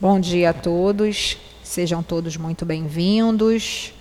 [0.00, 3.92] Bom dia a todos, sejam todos muito bem-vindos.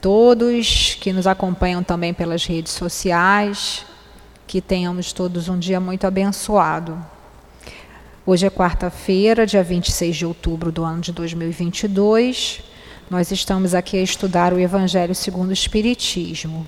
[0.00, 3.86] Todos que nos acompanham também pelas redes sociais,
[4.48, 6.98] que tenhamos todos um dia muito abençoado.
[8.26, 12.60] Hoje é quarta-feira, dia 26 de outubro do ano de 2022.
[13.08, 16.66] Nós estamos aqui a estudar o Evangelho segundo o Espiritismo.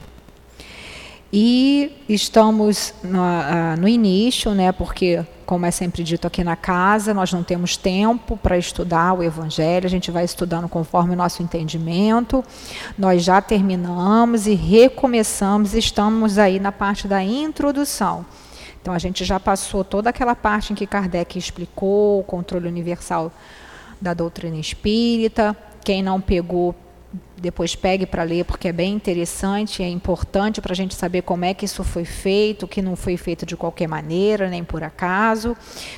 [1.33, 7.13] E estamos no, uh, no início, né, porque como é sempre dito aqui na casa,
[7.15, 11.43] nós não temos tempo para estudar o Evangelho, a gente vai estudando conforme o nosso
[11.43, 12.45] entendimento.
[12.99, 18.25] Nós já terminamos e recomeçamos, estamos aí na parte da introdução.
[18.81, 23.33] Então, a gente já passou toda aquela parte em que Kardec explicou o controle universal
[23.99, 25.57] da doutrina espírita.
[25.83, 26.75] Quem não pegou,
[27.37, 31.45] depois pegue para ler, porque é bem interessante, é importante para a gente saber como
[31.45, 35.57] é que isso foi feito, que não foi feito de qualquer maneira, nem por acaso.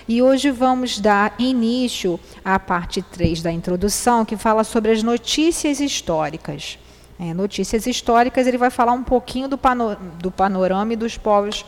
[0.08, 5.80] E hoje vamos dar início à parte 3 da introdução, que fala sobre as notícias
[5.80, 6.78] históricas.
[7.18, 11.64] É, notícias históricas, ele vai falar um pouquinho do, pano, do panorama e dos povos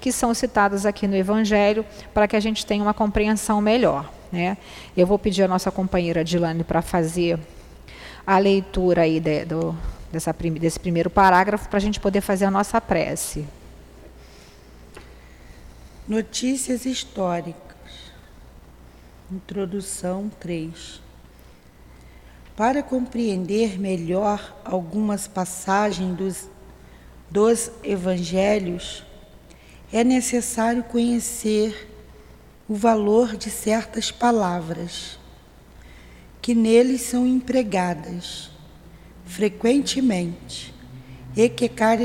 [0.00, 4.10] que são citados aqui no Evangelho, para que a gente tenha uma compreensão melhor.
[4.32, 4.56] Né?
[4.96, 7.38] Eu vou pedir à nossa companheira Dilane para fazer
[8.28, 9.74] a leitura aí de, do,
[10.12, 13.48] dessa, desse primeiro parágrafo para a gente poder fazer a nossa prece.
[16.06, 17.56] Notícias históricas.
[19.32, 21.00] Introdução 3.
[22.54, 26.50] Para compreender melhor algumas passagens dos,
[27.30, 29.06] dos evangelhos,
[29.90, 31.90] é necessário conhecer
[32.68, 35.18] o valor de certas palavras
[36.48, 38.50] que neles são empregadas
[39.26, 40.74] frequentemente
[41.36, 41.98] e que car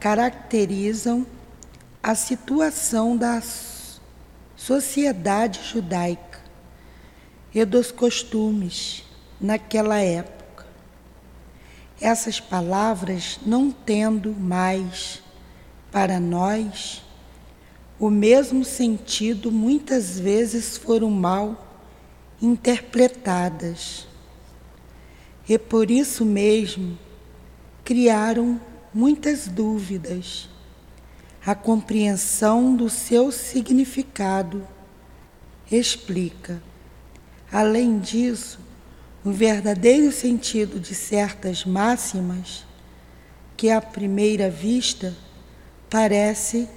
[0.00, 1.26] caracterizam
[2.02, 3.42] a situação da
[4.56, 6.40] sociedade judaica
[7.54, 9.04] e dos costumes
[9.38, 10.64] naquela época.
[12.00, 15.22] Essas palavras, não tendo mais
[15.92, 17.04] para nós
[18.00, 21.63] o mesmo sentido, muitas vezes foram mal
[22.44, 24.06] interpretadas.
[25.48, 26.98] E por isso mesmo
[27.82, 28.60] criaram
[28.92, 30.48] muitas dúvidas.
[31.44, 34.66] A compreensão do seu significado
[35.70, 36.62] explica.
[37.50, 38.58] Além disso,
[39.24, 42.64] o verdadeiro sentido de certas máximas,
[43.56, 45.14] que à primeira vista
[45.88, 46.68] parece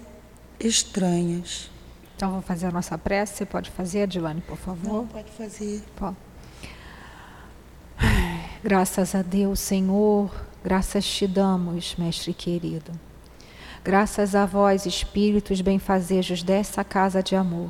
[0.60, 1.70] estranhas.
[2.18, 3.36] Então vamos fazer a nossa prece.
[3.36, 4.92] Você pode fazer, Adilane, por favor?
[4.92, 5.84] Não, pode fazer.
[5.96, 6.18] Pode.
[8.64, 10.32] Graças a Deus, Senhor,
[10.64, 12.92] graças te damos, Mestre querido.
[13.84, 17.70] Graças a vós, Espíritos benfazejos dessa casa de amor.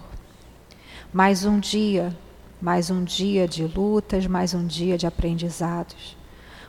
[1.12, 2.16] Mais um dia,
[2.62, 6.16] mais um dia de lutas, mais um dia de aprendizados.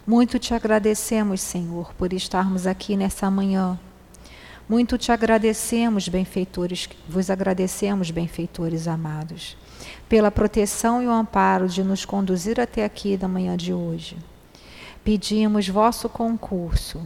[0.04, 3.78] Muito te agradecemos, Senhor, por estarmos aqui nessa manhã
[4.68, 9.56] muito te agradecemos, benfeitores, vos agradecemos, benfeitores amados,
[10.08, 14.16] pela proteção e o amparo de nos conduzir até aqui da manhã de hoje.
[15.02, 17.00] Pedimos vosso concurso,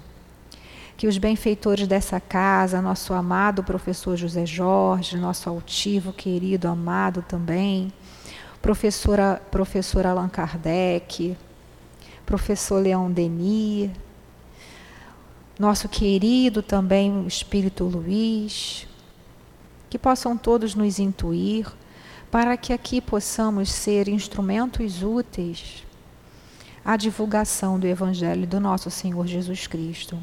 [0.96, 7.92] que os benfeitores dessa casa, nosso amado professor José Jorge, nosso altivo, querido, amado também,
[8.60, 11.36] professora, professor Allan Kardec,
[12.26, 13.90] professor Leão Denis,
[15.62, 18.84] nosso querido também o Espírito Luiz,
[19.88, 21.68] que possam todos nos intuir
[22.32, 25.84] para que aqui possamos ser instrumentos úteis
[26.84, 30.18] à divulgação do Evangelho do nosso Senhor Jesus Cristo.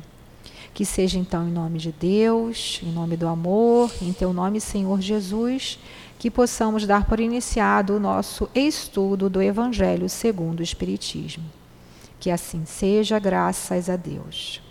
[0.74, 5.00] Que seja então em nome de Deus, em nome do amor, em teu nome, Senhor
[5.00, 5.80] Jesus,
[6.20, 11.46] que possamos dar por iniciado o nosso estudo do Evangelho segundo o Espiritismo.
[12.20, 14.62] Que assim seja, graças a Deus.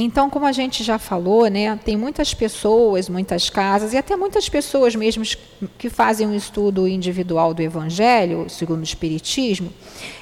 [0.00, 4.48] Então, como a gente já falou, né, tem muitas pessoas, muitas casas e até muitas
[4.48, 5.24] pessoas mesmo
[5.76, 9.72] que fazem um estudo individual do Evangelho, segundo o Espiritismo,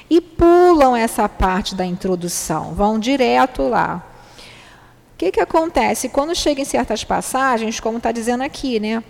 [0.09, 4.03] e pulam essa parte da introdução, vão direto lá.
[5.13, 6.09] O que, que acontece?
[6.09, 9.03] Quando chega em certas passagens, como está dizendo aqui, né?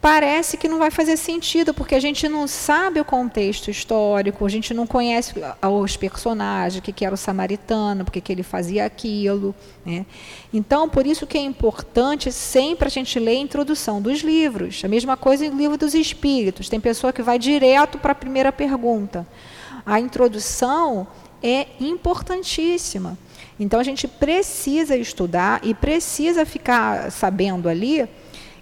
[0.00, 4.48] Parece que não vai fazer sentido, porque a gente não sabe o contexto histórico, a
[4.48, 9.54] gente não conhece os personagens, o que, era o samaritano, porque que ele fazia aquilo.
[9.84, 10.06] Né?
[10.52, 14.82] Então, por isso que é importante sempre a gente ler a introdução dos livros.
[14.84, 16.68] A mesma coisa em livro dos espíritos.
[16.68, 19.26] Tem pessoa que vai direto para a primeira pergunta.
[19.84, 21.06] A introdução
[21.42, 23.18] é importantíssima.
[23.58, 28.08] Então, a gente precisa estudar e precisa ficar sabendo ali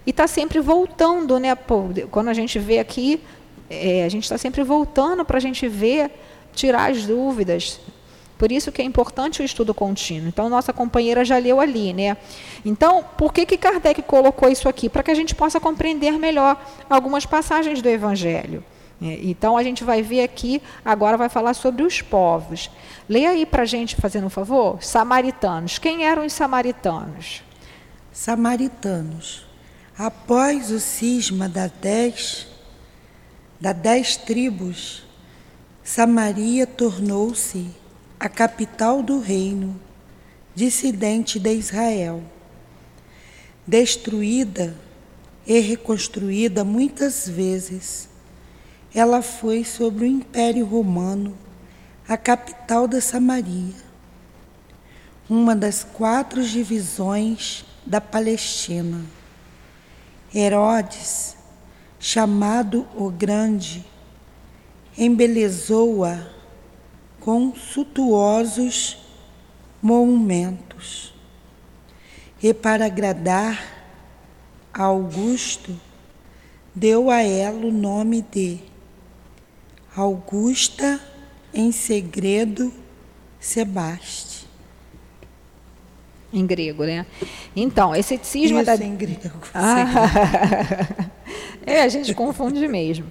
[0.05, 1.57] e está sempre voltando, né?
[2.09, 3.21] Quando a gente vê aqui
[3.69, 6.11] é, a gente está sempre voltando para a gente ver,
[6.53, 7.79] tirar as dúvidas.
[8.37, 10.27] Por isso que é importante o estudo contínuo.
[10.27, 12.17] Então, nossa companheira já leu ali, né?
[12.65, 14.89] Então, por que, que Kardec colocou isso aqui?
[14.89, 16.59] Para que a gente possa compreender melhor
[16.89, 18.63] algumas passagens do Evangelho.
[19.01, 22.71] É, então, a gente vai ver aqui, agora vai falar sobre os povos.
[23.09, 24.81] Leia aí para a gente, fazendo um favor.
[24.81, 25.77] Samaritanos.
[25.77, 27.43] Quem eram os samaritanos?
[28.11, 29.48] Samaritanos.
[29.99, 32.47] Após o cisma das dez,
[33.59, 35.03] das dez tribos,
[35.83, 37.69] Samaria tornou-se
[38.17, 39.77] a capital do reino
[40.55, 42.23] dissidente de Israel.
[43.67, 44.73] Destruída
[45.45, 48.07] e reconstruída muitas vezes,
[48.95, 51.37] ela foi sobre o Império Romano
[52.07, 53.75] a capital da Samaria,
[55.29, 59.18] uma das quatro divisões da Palestina.
[60.33, 61.35] Herodes,
[61.99, 63.85] chamado o Grande,
[64.97, 66.27] embelezou-a
[67.19, 68.97] com suntuosos
[69.81, 71.13] monumentos.
[72.41, 73.61] E para agradar
[74.73, 75.79] a Augusto,
[76.73, 78.59] deu a ela o nome de
[79.95, 80.99] Augusta
[81.53, 82.71] em segredo
[83.39, 84.28] Sebaste.
[86.31, 87.05] Em grego, né?
[87.55, 88.85] Então, esse cisma Isso, da...
[88.85, 89.39] em grego.
[89.53, 89.85] Ah,
[91.65, 93.05] é, a gente confunde mesmo.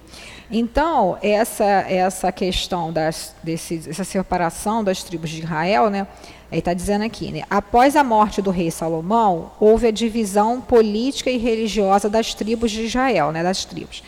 [0.51, 6.07] Então, essa, essa questão das, desse, essa separação das tribos de Israel, né,
[6.51, 11.29] ele está dizendo aqui, né, após a morte do rei Salomão, houve a divisão política
[11.29, 14.01] e religiosa das tribos de Israel, né, das tribos.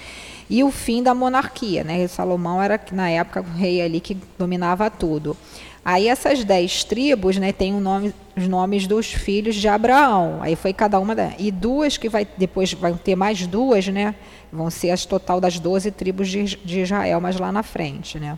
[0.50, 1.84] E o fim da monarquia.
[1.84, 5.38] Né, Salomão era, na época, o rei ali que dominava tudo.
[5.84, 10.38] Aí essas dez tribos, né, tem um nome, os nomes dos filhos de Abraão.
[10.42, 14.14] Aí foi cada uma da, e duas que vai depois vão ter mais duas, né?
[14.52, 18.38] Vão ser as total das doze tribos de, de, Israel, mas lá na frente, né?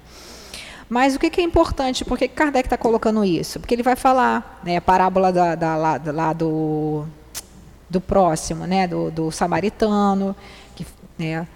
[0.87, 2.05] Mas o que, que é importante?
[2.05, 3.59] Por que Kardec está colocando isso?
[3.59, 7.05] Porque ele vai falar, né, a parábola da, da, lá, lá do,
[7.89, 10.35] do próximo, né, do, do samaritano,
[10.75, 10.85] que,
[11.17, 11.47] né,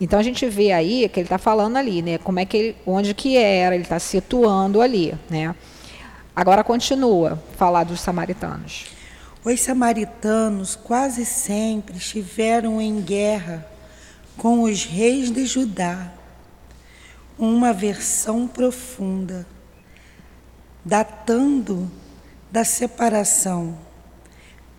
[0.00, 2.16] então a gente vê aí que ele está falando ali, né?
[2.16, 5.54] Como é que ele, onde que era, ele está situando ali, né?
[6.34, 8.86] Agora continua falar dos samaritanos.
[9.44, 13.66] Os samaritanos quase sempre estiveram em guerra
[14.38, 16.10] com os reis de Judá,
[17.38, 19.46] uma versão profunda,
[20.82, 21.90] datando
[22.50, 23.76] da separação,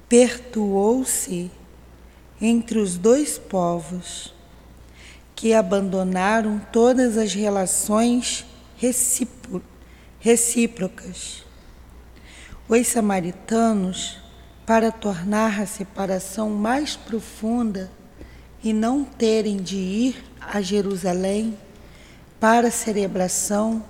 [0.09, 1.51] pertuou-se
[2.41, 4.33] entre os dois povos
[5.36, 8.45] que abandonaram todas as relações
[10.19, 11.44] recíprocas.
[12.68, 14.18] Os samaritanos,
[14.66, 17.92] para tornar a separação mais profunda
[18.63, 21.57] e não terem de ir a Jerusalém
[22.39, 23.83] para a celebração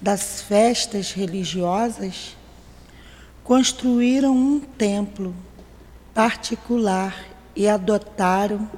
[0.00, 2.36] das festas religiosas,
[3.44, 5.34] construíram um templo
[6.12, 7.14] particular
[7.54, 8.68] e adotaram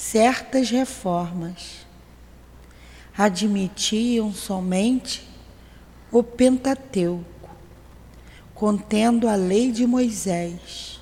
[0.00, 1.86] certas reformas.
[3.16, 5.28] Admitiam somente
[6.10, 7.50] o Pentateuco,
[8.54, 10.98] contendo a lei de Moisés,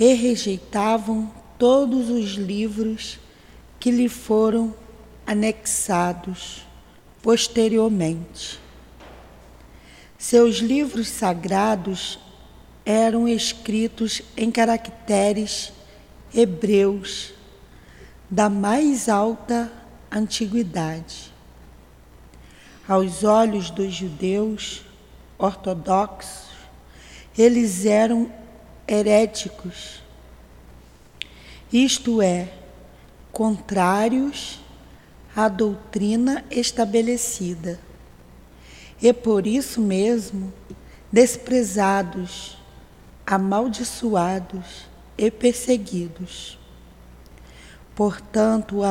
[0.00, 3.18] e rejeitavam todos os livros
[3.78, 4.74] que lhe foram
[5.26, 6.66] anexados
[7.22, 8.58] posteriormente.
[10.16, 12.18] Seus livros sagrados
[12.84, 15.72] eram escritos em caracteres
[16.34, 17.35] hebreus
[18.30, 19.70] da mais alta
[20.10, 21.32] antiguidade.
[22.88, 24.82] Aos olhos dos judeus
[25.38, 26.46] ortodoxos,
[27.36, 28.30] eles eram
[28.88, 30.02] heréticos,
[31.72, 32.48] isto é,
[33.32, 34.60] contrários
[35.34, 37.78] à doutrina estabelecida,
[39.02, 40.52] e por isso mesmo
[41.12, 42.56] desprezados,
[43.26, 44.86] amaldiçoados
[45.18, 46.58] e perseguidos.
[47.96, 48.82] Portanto,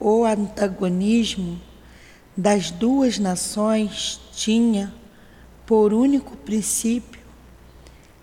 [0.00, 1.60] o antagonismo
[2.36, 4.92] das duas nações tinha
[5.64, 7.20] por único princípio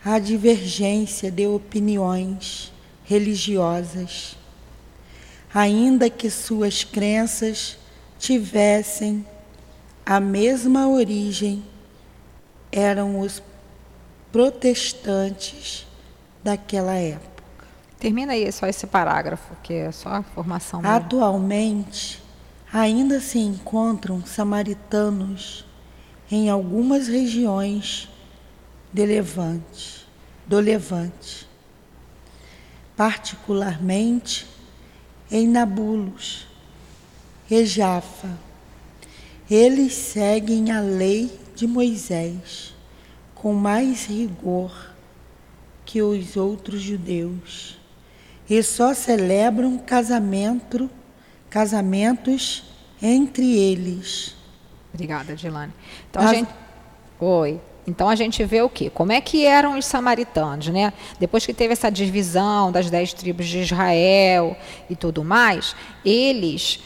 [0.04, 2.74] a divergência de opiniões
[3.06, 4.36] religiosas,
[5.54, 7.78] ainda que suas crenças
[8.20, 9.26] tivessem
[10.06, 11.64] a mesma origem,
[12.72, 13.42] eram os
[14.34, 15.88] protestantes
[16.44, 17.35] daquela época.
[18.06, 20.80] Termina aí só esse parágrafo, que é só a formação.
[20.80, 20.96] Mesmo.
[20.96, 22.22] Atualmente,
[22.72, 25.66] ainda se encontram samaritanos
[26.30, 28.08] em algumas regiões
[28.94, 30.08] de Levante,
[30.46, 31.50] do Levante,
[32.96, 34.46] particularmente
[35.32, 36.46] em Nabulos,
[37.50, 38.38] e Jafa.
[39.50, 42.72] Eles seguem a lei de Moisés
[43.34, 44.94] com mais rigor
[45.84, 47.84] que os outros judeus
[48.50, 50.90] e só celebram casamento,
[51.50, 52.64] casamentos
[53.02, 54.36] entre eles.
[54.94, 55.74] Obrigada, Dilane.
[56.10, 56.30] Então As...
[56.30, 56.50] a gente.
[57.20, 57.60] Oi.
[57.88, 58.90] Então a gente vê o quê?
[58.90, 60.92] Como é que eram os samaritanos, né?
[61.20, 64.58] Depois que teve essa divisão das dez tribos de Israel
[64.90, 66.80] e tudo mais, eles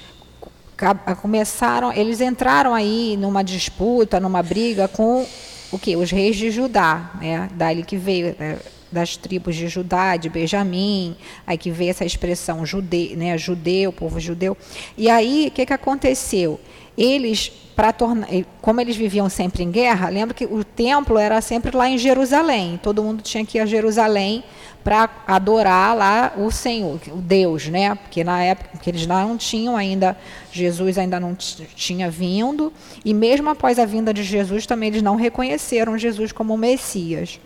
[1.22, 5.26] começaram, eles entraram aí numa disputa, numa briga com
[5.72, 5.96] o que?
[5.96, 7.50] Os reis de Judá, né?
[7.54, 8.58] Daí que veio né?
[8.92, 11.16] Das tribos de Judá, de Benjamim,
[11.46, 13.38] aí que veio essa expressão jude, né?
[13.38, 14.58] Judeu, povo judeu.
[14.98, 16.60] E aí o que que aconteceu?
[16.98, 18.28] Eles para tornar,
[18.62, 22.78] como eles viviam sempre em guerra, lembra que o templo era sempre lá em Jerusalém.
[22.84, 24.44] Todo mundo tinha que ir a Jerusalém
[24.84, 27.96] para adorar lá o Senhor, o Deus, né?
[27.96, 30.18] Porque na época que eles não tinham ainda
[30.52, 32.74] Jesus ainda não tinha vindo
[33.06, 37.40] e mesmo após a vinda de Jesus também eles não reconheceram Jesus como Messias.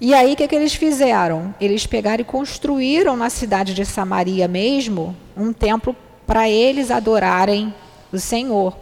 [0.00, 1.54] E aí o que, que eles fizeram?
[1.60, 5.94] Eles pegaram e construíram na cidade de Samaria mesmo um templo
[6.26, 7.74] para eles adorarem
[8.10, 8.74] o Senhor.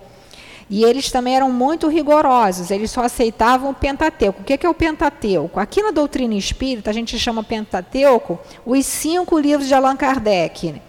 [0.71, 4.43] E eles também eram muito rigorosos, eles só aceitavam o Pentateuco.
[4.43, 5.59] O que é o Pentateuco?
[5.59, 10.81] Aqui na doutrina espírita, a gente chama Pentateuco os cinco livros de Allan Kardec.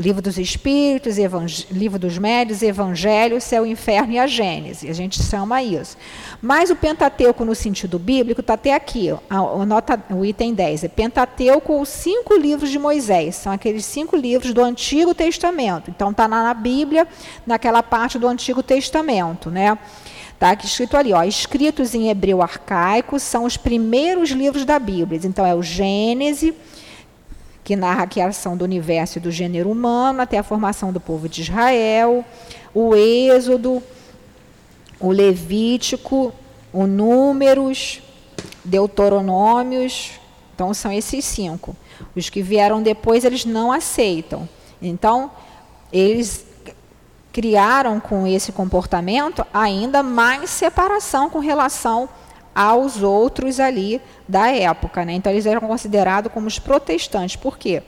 [0.00, 1.18] Livro dos Espíritos,
[1.70, 4.88] Livro dos Médios, Evangelho, Céu, Inferno e a Gênese.
[4.88, 5.94] A gente chama isso.
[6.40, 9.10] Mas o Pentateuco, no sentido bíblico, está até aqui.
[9.28, 10.84] A, a nota, o item 10.
[10.84, 13.36] É Pentateuco, os cinco livros de Moisés.
[13.36, 15.90] São aqueles cinco livros do Antigo Testamento.
[15.90, 17.06] Então, está na Bíblia,
[17.46, 19.50] naquela parte do Antigo Testamento.
[19.50, 19.76] Né?
[20.32, 25.20] Está escrito ali, ó, escritos em hebreu arcaico, são os primeiros livros da Bíblia.
[25.22, 26.54] Então, é o Gênese
[27.70, 31.28] que narra a criação do universo e do gênero humano até a formação do povo
[31.28, 32.24] de Israel,
[32.74, 33.80] o Êxodo,
[34.98, 36.32] o Levítico,
[36.72, 38.02] o Números,
[38.64, 40.18] Deuteronômios.
[40.52, 41.76] Então, são esses cinco.
[42.16, 44.48] Os que vieram depois, eles não aceitam.
[44.82, 45.30] Então,
[45.92, 46.44] eles
[47.32, 52.08] criaram com esse comportamento ainda mais separação com relação
[52.54, 55.04] aos outros ali da época.
[55.04, 55.14] Né?
[55.14, 57.36] Então, eles eram considerados como os protestantes.
[57.36, 57.82] Por quê?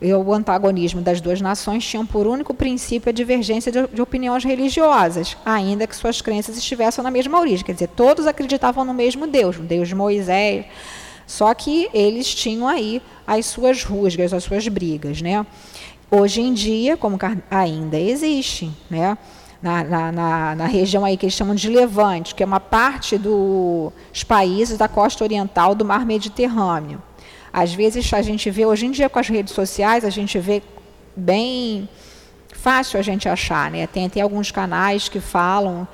[0.00, 5.36] o antagonismo das duas nações tinham por único princípio a divergência de, de, opiniões religiosas,
[5.44, 7.64] ainda que suas crenças estivessem na mesma origem.
[7.64, 10.66] Quer dizer, todos acreditavam no mesmo Deus, no Deus de Moisés.
[11.26, 15.22] Só que eles tinham aí as suas rusgas, as suas brigas.
[15.22, 15.44] Né?
[16.10, 17.18] Hoje em dia, como
[17.50, 19.16] ainda existe, né?
[19.62, 23.16] Na, na, na, na, região aí que eles chamam de Levante, que é uma parte
[23.16, 23.92] dos
[24.26, 27.02] países da costa oriental do mar Mediterrâneo.
[27.52, 30.62] Às vezes a gente vê, hoje em dia com as redes sociais, a gente vê
[31.16, 31.88] bem
[32.52, 33.86] fácil a gente achar, né?
[33.86, 35.86] Tem até alguns canais que falam,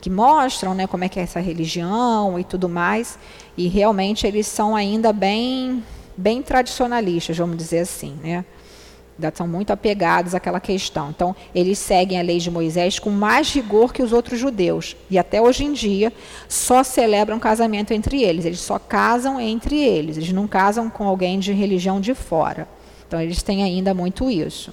[0.00, 3.18] que mostram né, como é que é essa religião e tudo mais,
[3.56, 5.82] e realmente eles são ainda bem,
[6.16, 8.44] bem tradicionalistas, vamos dizer assim, né?
[9.34, 11.10] São muito apegados àquela questão.
[11.10, 14.96] Então, eles seguem a lei de Moisés com mais rigor que os outros judeus.
[15.10, 16.12] E até hoje em dia,
[16.48, 18.44] só celebram casamento entre eles.
[18.44, 20.16] Eles só casam entre eles.
[20.16, 22.68] Eles não casam com alguém de religião de fora.
[23.06, 24.72] Então, eles têm ainda muito isso.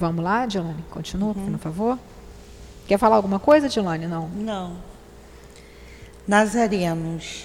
[0.00, 0.82] Vamos lá, Dilane?
[0.90, 1.52] Continua, uhum.
[1.52, 1.98] por favor.
[2.86, 4.06] Quer falar alguma coisa, Dilane?
[4.06, 4.28] Não.
[4.28, 4.76] Não.
[6.26, 7.44] Nazarenos.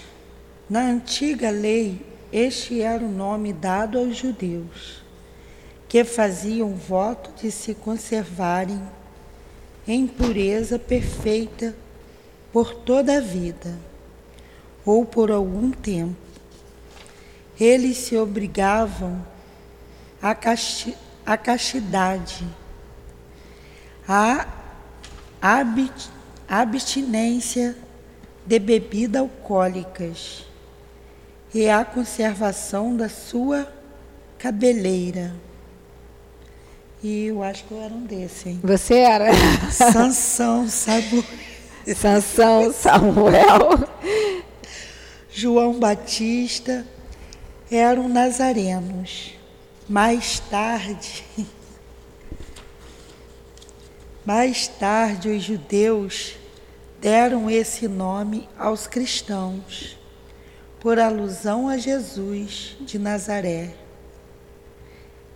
[0.69, 5.06] Na antiga lei, este era o nome dado aos judeus
[5.87, 8.81] que faziam voto de se conservarem
[9.87, 11.73] em pureza perfeita
[12.51, 13.73] por toda a vida
[14.85, 16.15] ou por algum tempo.
[17.59, 19.25] Eles se obrigavam
[20.21, 22.47] à, casti à castidade,
[24.07, 24.47] à
[26.47, 27.75] abstinência
[28.45, 30.45] de bebidas alcoólicas
[31.53, 33.67] e à conservação da sua
[34.37, 35.46] cabeleira.
[37.03, 38.59] E eu acho que eu era um desse, hein?
[38.63, 39.27] Você era?
[39.71, 41.23] Sansão, Samuel.
[41.95, 43.87] Sansão, Samuel.
[45.29, 46.85] João Batista
[47.71, 49.33] eram nazarenos.
[49.87, 51.23] Mais tarde,
[54.25, 56.35] mais tarde os judeus
[56.99, 59.97] deram esse nome aos cristãos,
[60.79, 63.86] por alusão a Jesus de Nazaré.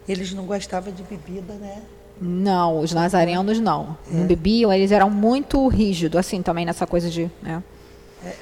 [0.08, 1.81] Eles não gostavam de bebida, né?
[2.20, 3.98] Não, os nazarenos não.
[4.12, 4.15] É.
[4.15, 7.29] Não bebiam, eles eram muito rígidos, assim, também nessa coisa de.
[7.41, 7.63] Né?
[8.24, 8.34] É.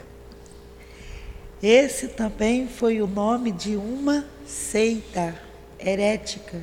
[1.61, 5.35] Esse também foi o nome de uma seita
[5.79, 6.61] herética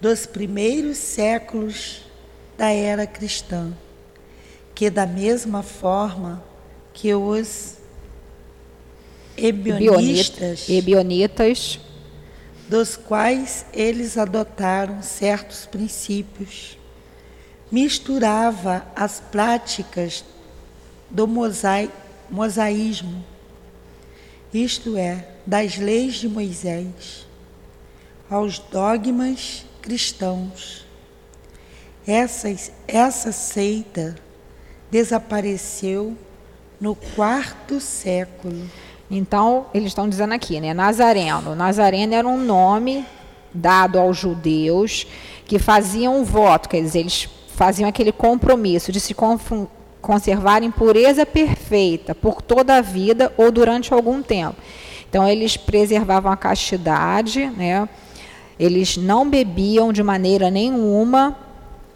[0.00, 2.02] dos primeiros séculos
[2.56, 3.72] da era cristã,
[4.74, 6.42] que da mesma forma
[6.92, 7.76] que os
[9.36, 10.68] ebionitas,
[12.70, 16.78] dos quais eles adotaram certos princípios,
[17.68, 20.24] misturava as práticas
[21.10, 21.26] do
[22.30, 23.24] mosaísmo,
[24.54, 27.26] isto é, das leis de Moisés,
[28.30, 30.86] aos dogmas cristãos.
[32.06, 32.54] Essa,
[32.86, 34.14] essa seita
[34.92, 36.16] desapareceu
[36.80, 38.70] no quarto século.
[39.10, 40.72] Então, eles estão dizendo aqui, né?
[40.72, 41.54] Nazareno.
[41.56, 43.04] Nazareno era um nome
[43.52, 45.06] dado aos judeus
[45.46, 49.14] que faziam um voto, quer dizer, eles faziam aquele compromisso de se
[50.00, 54.56] conservar em pureza perfeita por toda a vida ou durante algum tempo.
[55.08, 57.88] Então, eles preservavam a castidade, né?
[58.60, 61.36] eles não bebiam de maneira nenhuma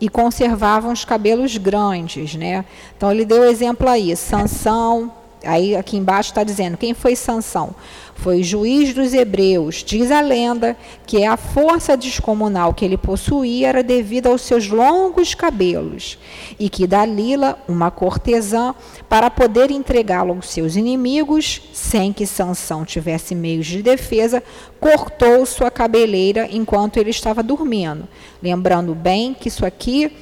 [0.01, 2.35] e conservavam os cabelos grandes.
[2.35, 2.65] Né?
[2.97, 5.13] Então, ele deu exemplo aí, Sansão,
[5.45, 7.75] Aí aqui embaixo está dizendo quem foi Sansão?
[8.15, 9.83] Foi juiz dos hebreus.
[9.85, 15.35] Diz a lenda que a força descomunal que ele possuía era devida aos seus longos
[15.35, 16.19] cabelos
[16.59, 18.75] e que Dalila, uma cortesã,
[19.09, 24.43] para poder entregá-lo aos seus inimigos, sem que Sansão tivesse meios de defesa,
[24.81, 28.07] cortou sua cabeleira enquanto ele estava dormindo.
[28.43, 30.13] Lembrando bem que isso aqui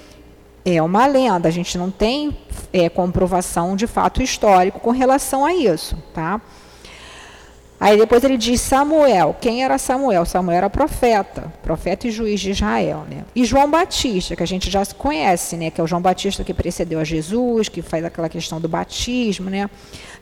[0.65, 2.37] é uma lenda, a gente não tem
[2.73, 6.41] é, comprovação de fato histórico com relação a isso, tá?
[7.83, 9.37] Aí depois ele diz Samuel.
[9.41, 10.25] Quem era Samuel?
[10.25, 13.25] Samuel era profeta, profeta e juiz de Israel, né?
[13.35, 15.69] E João Batista, que a gente já conhece, né?
[15.69, 19.51] Que é o João Batista que precedeu a Jesus, que faz aquela questão do batismo,
[19.51, 19.69] né?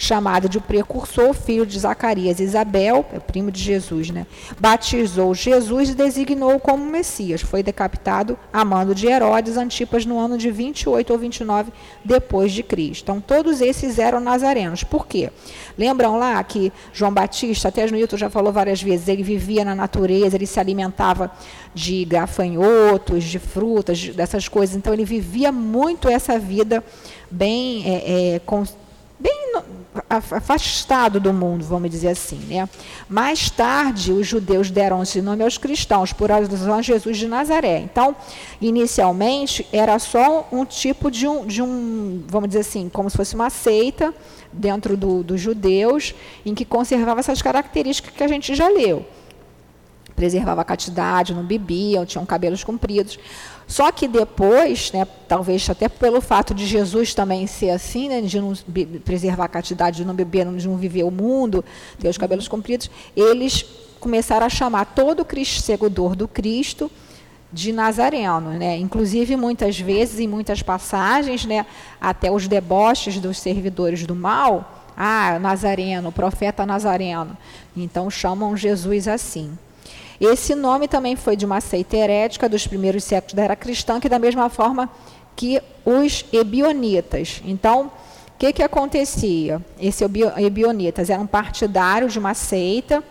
[0.02, 4.26] Chamado de precursor, filho de Zacarias e Isabel, é primo de Jesus, né?
[4.58, 7.42] Batizou Jesus e designou como Messias.
[7.42, 11.70] Foi decapitado a mando de Herodes Antipas no ano de 28 ou 29
[12.02, 13.02] depois de Cristo.
[13.02, 14.82] Então todos esses eram nazarenos.
[14.82, 15.30] Por quê?
[15.76, 20.34] Lembram lá que João Batista, até Newton já falou várias vezes, ele vivia na natureza,
[20.34, 21.30] ele se alimentava
[21.74, 24.74] de gafanhotos, de frutas, dessas coisas.
[24.74, 26.82] Então ele vivia muito essa vida
[27.30, 28.40] bem, é, é,
[30.08, 32.38] afastado do mundo, vamos dizer assim.
[32.48, 32.68] Né?
[33.08, 37.78] Mais tarde, os judeus deram esse nome aos cristãos, por alusão a Jesus de Nazaré.
[37.78, 38.14] Então,
[38.60, 43.34] inicialmente, era só um tipo de um, de um vamos dizer assim, como se fosse
[43.34, 44.14] uma seita,
[44.52, 49.06] dentro do, dos judeus, em que conservava essas características que a gente já leu.
[50.14, 53.18] Preservava a castidade, não bebiam, tinham cabelos compridos.
[53.70, 58.40] Só que depois, né, talvez até pelo fato de Jesus também ser assim, né, de
[58.40, 58.52] não
[59.04, 61.64] preservar a castidade, de não beber, de não viver o mundo,
[61.96, 63.64] ter os cabelos compridos, eles
[64.00, 66.90] começaram a chamar todo o seguidor do Cristo
[67.52, 68.76] de Nazareno, né?
[68.76, 71.64] Inclusive muitas vezes em muitas passagens, né,
[72.00, 77.38] até os deboches dos servidores do mal, ah, Nazareno, profeta Nazareno.
[77.76, 79.56] Então chamam Jesus assim.
[80.20, 84.08] Esse nome também foi de uma seita herética dos primeiros séculos da era cristã, que
[84.08, 84.90] da mesma forma
[85.34, 87.40] que os ebionitas.
[87.42, 89.62] Então, o que, que acontecia?
[89.80, 93.02] Esse ebionitas eram partidários de uma seita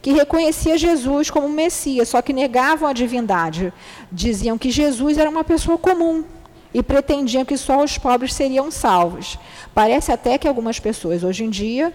[0.00, 3.72] que reconhecia Jesus como Messias, só que negavam a divindade.
[4.10, 6.24] Diziam que Jesus era uma pessoa comum
[6.72, 9.38] e pretendiam que só os pobres seriam salvos.
[9.74, 11.92] Parece até que algumas pessoas hoje em dia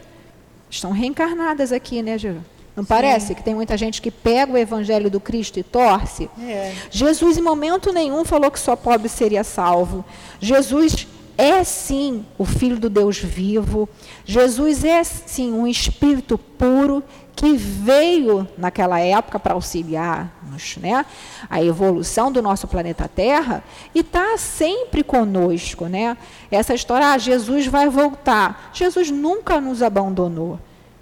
[0.69, 2.58] estão reencarnadas aqui, né, Jesus?
[2.75, 2.87] Não Sim.
[2.87, 6.29] parece que tem muita gente que pega o evangelho do Cristo e torce?
[6.41, 6.73] É.
[6.89, 10.05] Jesus, em momento nenhum, falou que só pobre seria salvo.
[10.39, 13.87] Jesus é sim o Filho do Deus vivo.
[14.25, 17.01] Jesus é sim um espírito puro
[17.33, 21.05] que veio naquela época para auxiliar-nos, né?
[21.49, 23.63] A evolução do nosso planeta Terra
[23.95, 26.17] e está sempre conosco, né?
[26.51, 28.71] Essa história, ah, Jesus vai voltar.
[28.73, 30.59] Jesus nunca nos abandonou.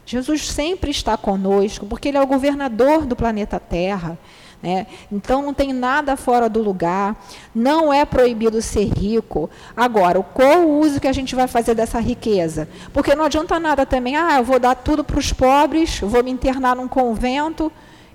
[0.08, 4.18] Jesus sempre está conosco, porque Ele é o governador do planeta Terra.
[4.64, 4.88] Né?
[5.12, 7.16] Então não tem nada fora do lugar,
[7.54, 9.50] não é proibido ser rico.
[9.76, 12.70] Agora, qual o uso que a gente vai fazer dessa riqueza?
[12.94, 16.32] Porque não adianta nada também, ah, eu vou dar tudo para os pobres, vou me
[16.32, 17.70] internar num convento.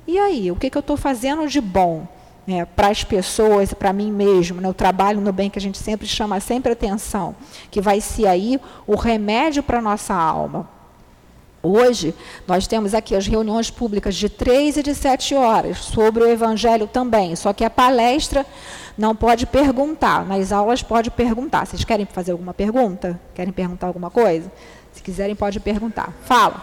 [0.06, 2.08] E aí, o que, que eu estou fazendo de bom?
[2.44, 5.78] Né, para as pessoas, para mim mesmo, né, o trabalho no bem que a gente
[5.78, 7.36] sempre chama sempre atenção,
[7.70, 10.81] que vai ser aí o remédio para a nossa alma.
[11.62, 12.12] Hoje,
[12.46, 16.88] nós temos aqui as reuniões públicas de três e de sete horas sobre o Evangelho
[16.88, 18.44] também, só que a palestra
[18.98, 21.64] não pode perguntar, nas aulas pode perguntar.
[21.66, 23.20] Vocês querem fazer alguma pergunta?
[23.32, 24.50] Querem perguntar alguma coisa?
[24.92, 26.12] Se quiserem, pode perguntar.
[26.24, 26.62] Fala.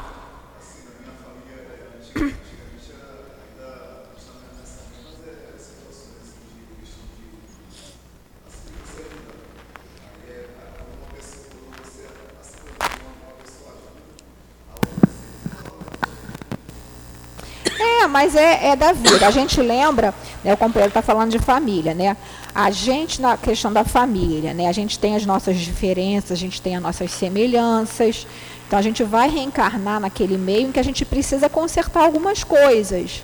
[18.08, 19.28] Mas é, é da vida.
[19.28, 22.16] A gente lembra, né, o companheiro está falando de família, né?
[22.54, 24.68] A gente, na questão da família, né?
[24.68, 28.26] A gente tem as nossas diferenças, a gente tem as nossas semelhanças.
[28.68, 33.24] Então a gente vai reencarnar naquele meio em que a gente precisa consertar algumas coisas.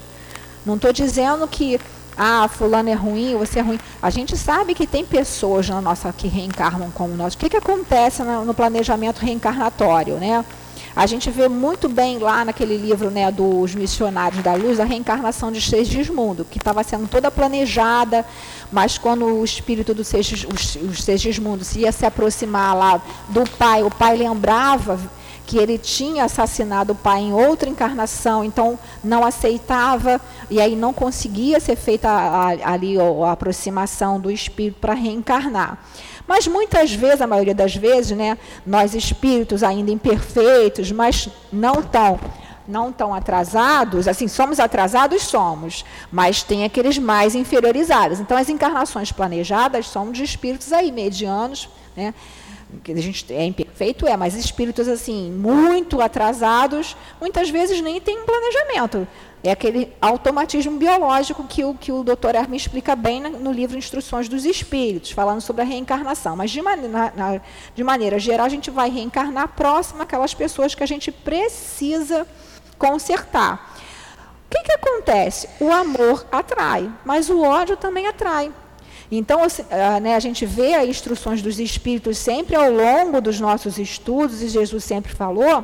[0.66, 1.80] Não estou dizendo que
[2.18, 3.80] ah, fulano é ruim, você é ruim.
[4.02, 7.34] A gente sabe que tem pessoas na nossa que reencarnam como nós.
[7.34, 10.44] O que, que acontece no, no planejamento reencarnatório, né?
[10.96, 15.52] A gente vê muito bem lá naquele livro né, dos missionários da luz a reencarnação
[15.52, 18.26] de Segismundo, que estava sendo toda planejada,
[18.72, 24.16] mas quando o espírito do Segismundo se ia se aproximar lá do pai, o pai
[24.16, 24.98] lembrava
[25.46, 30.94] que ele tinha assassinado o pai em outra encarnação, então não aceitava e aí não
[30.94, 32.10] conseguia ser feita
[32.64, 35.78] ali a, a aproximação do espírito para reencarnar.
[36.28, 42.20] Mas muitas vezes, a maioria das vezes, né, nós espíritos ainda imperfeitos, mas não tão
[42.68, 48.20] não tão atrasados, assim, somos atrasados, somos, mas tem aqueles mais inferiorizados.
[48.20, 52.12] Então, as encarnações planejadas são de espíritos aí, medianos, né,
[52.84, 58.20] que a gente é imperfeito, é, mas espíritos assim, muito atrasados, muitas vezes nem tem
[58.22, 59.08] um planejamento.
[59.44, 64.28] É aquele automatismo biológico que o, que o doutor Hermes explica bem no livro Instruções
[64.28, 66.36] dos Espíritos, falando sobre a reencarnação.
[66.36, 67.42] Mas, de, na, na,
[67.76, 72.26] de maneira geral, a gente vai reencarnar próximo àquelas pessoas que a gente precisa
[72.80, 73.78] consertar.
[74.48, 75.48] O que, que acontece?
[75.60, 78.52] O amor atrai, mas o ódio também atrai.
[79.12, 83.78] Então, ah, né, a gente vê as instruções dos Espíritos sempre ao longo dos nossos
[83.78, 85.64] estudos, e Jesus sempre falou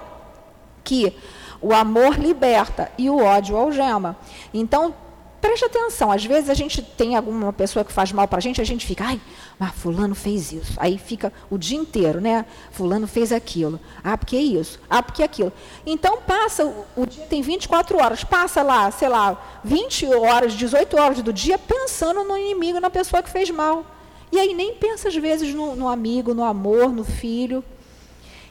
[0.84, 1.16] que
[1.62, 4.18] o amor liberta e o ódio algema.
[4.54, 4.94] Então,
[5.42, 6.12] preste atenção.
[6.12, 8.86] Às vezes a gente tem alguma pessoa que faz mal para a gente, a gente
[8.86, 9.20] fica, ai,
[9.60, 10.74] mas fulano fez isso.
[10.78, 12.46] Aí fica o dia inteiro, né?
[12.72, 13.80] Fulano fez aquilo.
[14.04, 14.80] Ah, porque isso.
[14.90, 15.52] Ah, porque aquilo.
[15.86, 21.22] Então passa, o dia tem 24 horas, passa lá, sei lá, 20 horas, 18 horas
[21.22, 23.86] do dia pensando no inimigo, na pessoa que fez mal.
[24.32, 27.64] E aí nem pensa às vezes no, no amigo, no amor, no filho.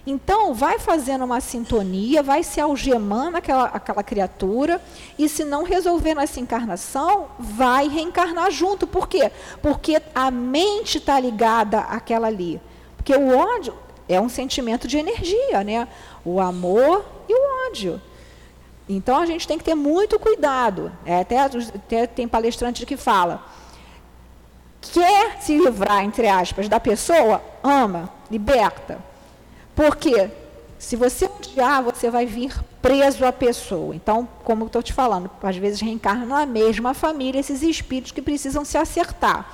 [0.06, 4.80] Então, vai fazendo uma sintonia, vai se algemando aquela, aquela criatura,
[5.18, 8.86] e se não resolver nessa encarnação, vai reencarnar junto.
[8.86, 9.30] Por quê?
[9.60, 12.60] Porque a mente está ligada àquela ali.
[12.96, 13.74] Porque o ódio
[14.08, 15.86] é um sentimento de energia, né?
[16.24, 18.00] O amor e o ódio.
[18.88, 20.90] Então, a gente tem que ter muito cuidado.
[21.04, 23.44] É, até, até tem palestrante que fala,
[24.80, 29.09] quer se livrar, entre aspas, da pessoa, ama, liberta.
[29.80, 30.28] Porque
[30.78, 33.96] se você odiar, você vai vir preso à pessoa.
[33.96, 38.20] Então, como eu estou te falando, às vezes reencarna na mesma família esses espíritos que
[38.20, 39.50] precisam se acertar.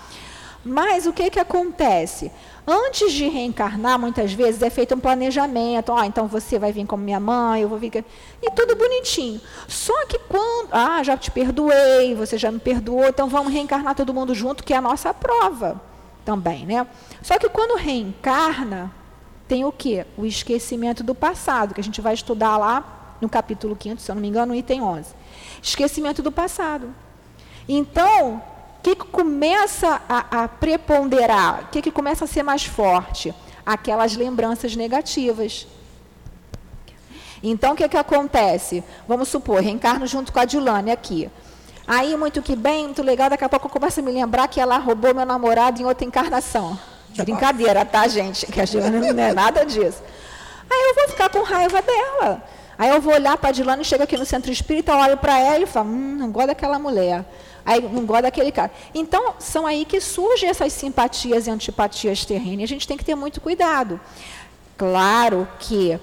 [0.64, 2.32] Mas o que, que acontece?
[2.66, 5.92] Antes de reencarnar, muitas vezes é feito um planejamento.
[5.92, 8.04] Ah, então você vai vir como minha mãe, eu vou vir.
[8.42, 9.40] E tudo bonitinho.
[9.68, 10.70] Só que quando.
[10.72, 14.74] Ah, já te perdoei, você já me perdoou, então vamos reencarnar todo mundo junto, que
[14.74, 15.80] é a nossa prova
[16.24, 16.84] também, né?
[17.22, 18.92] Só que quando reencarna,
[19.48, 20.06] tem o quê?
[20.16, 24.14] O esquecimento do passado, que a gente vai estudar lá no capítulo 5, se eu
[24.14, 25.14] não me engano, no item 11.
[25.62, 26.94] Esquecimento do passado.
[27.68, 28.42] Então,
[28.78, 31.64] o que, que começa a, a preponderar?
[31.64, 33.34] O que, que começa a ser mais forte?
[33.64, 35.66] Aquelas lembranças negativas.
[37.42, 38.82] Então, o que, que acontece?
[39.06, 41.30] Vamos supor, reencarno junto com a Dilane aqui.
[41.86, 44.60] Aí, muito que bem, muito legal, daqui a pouco eu começo a me lembrar que
[44.60, 46.76] ela roubou meu namorado em outra encarnação.
[47.24, 48.46] Brincadeira, tá, gente?
[48.46, 50.02] Que a Dilane não é nada disso.
[50.70, 52.42] Aí eu vou ficar com raiva dela.
[52.78, 55.64] Aí eu vou olhar para a Dilane, chega aqui no centro espírita, olho para ela
[55.64, 57.24] e falo, hum, não gosto daquela mulher.
[57.64, 58.70] Aí não gosto daquele cara.
[58.94, 62.64] Então, são aí que surgem essas simpatias e antipatias terrenas.
[62.64, 63.98] A gente tem que ter muito cuidado.
[64.76, 65.98] Claro que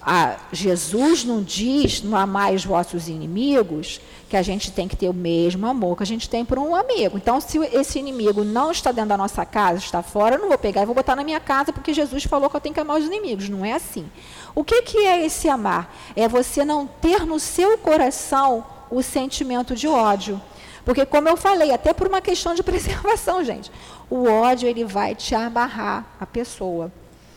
[0.00, 4.00] ah, Jesus não diz, não amai os vossos inimigos,
[4.32, 6.74] que a gente tem que ter o mesmo amor que a gente tem por um
[6.74, 7.18] amigo.
[7.18, 10.56] Então, se esse inimigo não está dentro da nossa casa, está fora, eu não vou
[10.56, 12.98] pegar e vou botar na minha casa, porque Jesus falou que eu tenho que amar
[12.98, 13.50] os inimigos.
[13.50, 14.10] Não é assim.
[14.54, 15.94] O que, que é esse amar?
[16.16, 20.40] É você não ter no seu coração o sentimento de ódio.
[20.82, 23.70] Porque, como eu falei, até por uma questão de preservação, gente,
[24.08, 26.90] o ódio ele vai te amarrar a pessoa.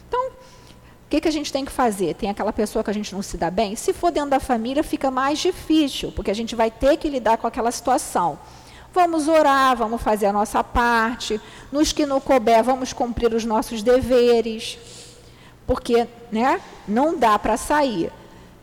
[0.08, 0.32] Então,
[1.16, 2.14] que, que a gente tem que fazer?
[2.16, 3.76] Tem aquela pessoa que a gente não se dá bem?
[3.76, 7.38] Se for dentro da família, fica mais difícil, porque a gente vai ter que lidar
[7.38, 8.38] com aquela situação.
[8.94, 11.40] Vamos orar, vamos fazer a nossa parte.
[11.72, 14.78] Nos que não couber, vamos cumprir os nossos deveres.
[15.66, 18.12] Porque né, não dá para sair.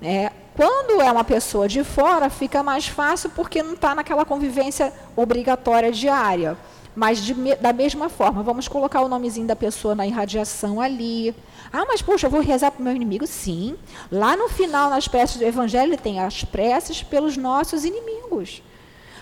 [0.00, 0.30] Né?
[0.54, 5.90] Quando é uma pessoa de fora, fica mais fácil porque não está naquela convivência obrigatória
[5.90, 6.58] diária.
[6.94, 11.34] Mas de, da mesma forma, vamos colocar o nomezinho da pessoa na irradiação ali.
[11.72, 13.26] Ah, mas poxa, eu vou rezar para o meu inimigo?
[13.26, 13.76] Sim.
[14.10, 18.62] Lá no final, nas preces do Evangelho, tem as preces pelos nossos inimigos.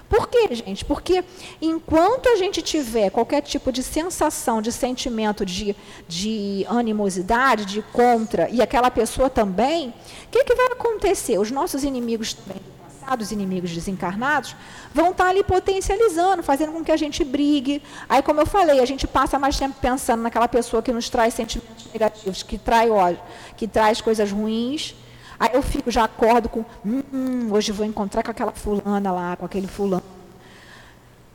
[0.09, 0.85] Por quê, gente?
[0.85, 1.23] Porque
[1.63, 5.77] enquanto a gente tiver qualquer tipo de sensação, de sentimento de,
[6.09, 11.39] de animosidade, de contra, e aquela pessoa também, o que, que vai acontecer?
[11.39, 12.61] Os nossos inimigos também
[13.19, 14.55] os inimigos desencarnados,
[14.95, 17.83] vão estar ali potencializando, fazendo com que a gente brigue.
[18.09, 21.35] Aí, como eu falei, a gente passa mais tempo pensando naquela pessoa que nos traz
[21.35, 23.21] sentimentos negativos, que traz ódio,
[23.57, 24.95] que traz coisas ruins.
[25.39, 29.47] Aí eu fico, já acordo com, hum, hoje vou encontrar com aquela fulana lá, com
[29.47, 30.20] aquele fulano.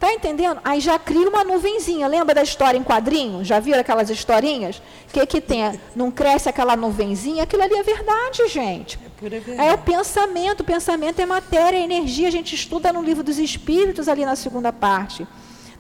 [0.06, 0.62] Tá entendendo?
[0.63, 2.08] Aí já cria uma nuvenzinha.
[2.08, 3.44] Lembra da história em quadrinho?
[3.44, 4.78] Já viram aquelas historinhas?
[5.10, 5.80] O que, que tem?
[5.96, 7.41] Não cresce aquela nuvenzinha?
[7.41, 9.00] Aquilo ali é verdade, gente.
[9.04, 9.68] É pura verdade.
[9.68, 10.60] É o pensamento.
[10.60, 12.28] O pensamento é matéria, é energia.
[12.28, 15.28] A gente estuda no livro dos Espíritos, ali na segunda parte.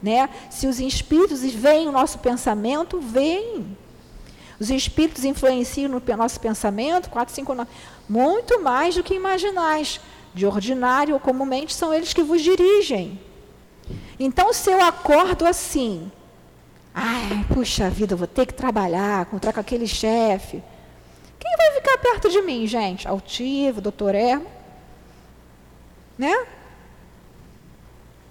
[0.01, 0.27] Né?
[0.49, 3.77] Se os espíritos veem o nosso pensamento, veem.
[4.59, 7.69] Os espíritos influenciam no nosso pensamento, 4, 5, 9,
[8.09, 10.01] muito mais do que imaginais.
[10.33, 13.19] De ordinário ou comumente, são eles que vos dirigem.
[14.19, 16.11] Então, se eu acordo assim,
[16.93, 20.63] ai, puxa vida, vou ter que trabalhar, encontrar com aquele chefe.
[21.39, 23.07] Quem vai ficar perto de mim, gente?
[23.07, 24.47] Altivo, doutor Ermo?
[26.17, 26.45] Né?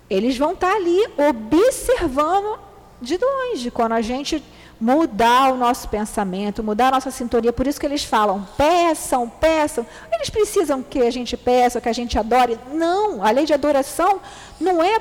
[0.09, 2.59] Eles vão estar ali observando
[3.01, 3.71] de longe.
[3.71, 4.43] Quando a gente
[4.81, 7.53] mudar o nosso pensamento, mudar a nossa sintonia.
[7.53, 9.87] Por isso que eles falam, peçam, peçam.
[10.13, 12.59] Eles precisam que a gente peça, que a gente adore.
[12.73, 14.21] Não, a lei de adoração
[14.61, 14.99] não é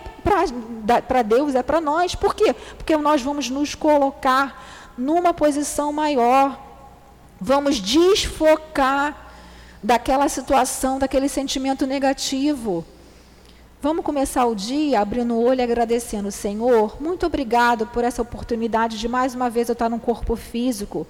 [1.07, 2.15] para Deus, é para nós.
[2.15, 2.55] Por quê?
[2.77, 4.63] Porque nós vamos nos colocar
[4.97, 6.59] numa posição maior.
[7.39, 9.31] Vamos desfocar
[9.81, 12.85] daquela situação, daquele sentimento negativo.
[13.81, 18.97] Vamos começar o dia abrindo o olho e agradecendo, Senhor, muito obrigado por essa oportunidade
[18.97, 21.05] de mais uma vez eu estar num corpo físico.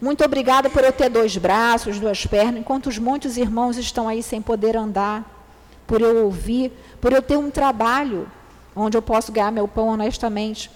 [0.00, 4.22] Muito obrigado por eu ter dois braços, duas pernas, enquanto os muitos irmãos estão aí
[4.22, 5.37] sem poder andar,
[5.88, 6.70] por eu ouvir,
[7.00, 8.30] por eu ter um trabalho
[8.76, 10.70] onde eu posso ganhar meu pão honestamente.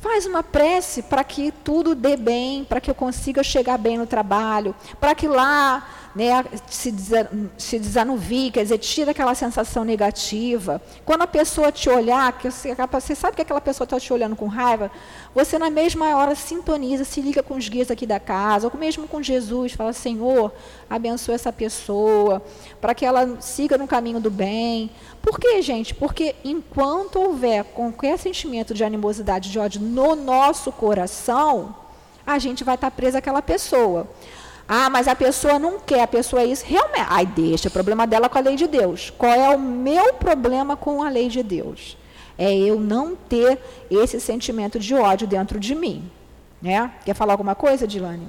[0.00, 4.06] Faz uma prece para que tudo dê bem, para que eu consiga chegar bem no
[4.06, 6.94] trabalho, para que lá né, se,
[7.56, 10.80] se desanuvie, quer dizer, tira aquela sensação negativa.
[11.04, 14.36] Quando a pessoa te olhar, que você, você sabe que aquela pessoa está te olhando
[14.36, 14.90] com raiva,
[15.34, 19.08] você na mesma hora sintoniza, se liga com os guias aqui da casa, ou mesmo
[19.08, 20.52] com Jesus, fala, Senhor,
[20.88, 22.42] abençoa essa pessoa,
[22.80, 24.90] para que ela siga no caminho do bem.
[25.22, 25.94] Por quê, gente?
[25.94, 31.74] Porque enquanto houver qualquer sentimento de animosidade, de ódio no nosso coração,
[32.26, 34.06] a gente vai estar preso àquela pessoa.
[34.66, 36.64] Ah, mas a pessoa não quer, a pessoa é isso.
[36.64, 39.10] Realmente, ai, deixa, é problema dela com a lei de Deus.
[39.10, 41.96] Qual é o meu problema com a lei de Deus?
[42.38, 43.58] É eu não ter
[43.90, 46.10] esse sentimento de ódio dentro de mim.
[46.60, 46.90] Né?
[47.04, 48.28] Quer falar alguma coisa, Dilane?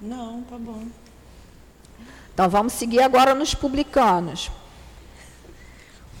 [0.00, 0.84] Não, tá bom.
[2.32, 4.50] Então vamos seguir agora nos publicanos.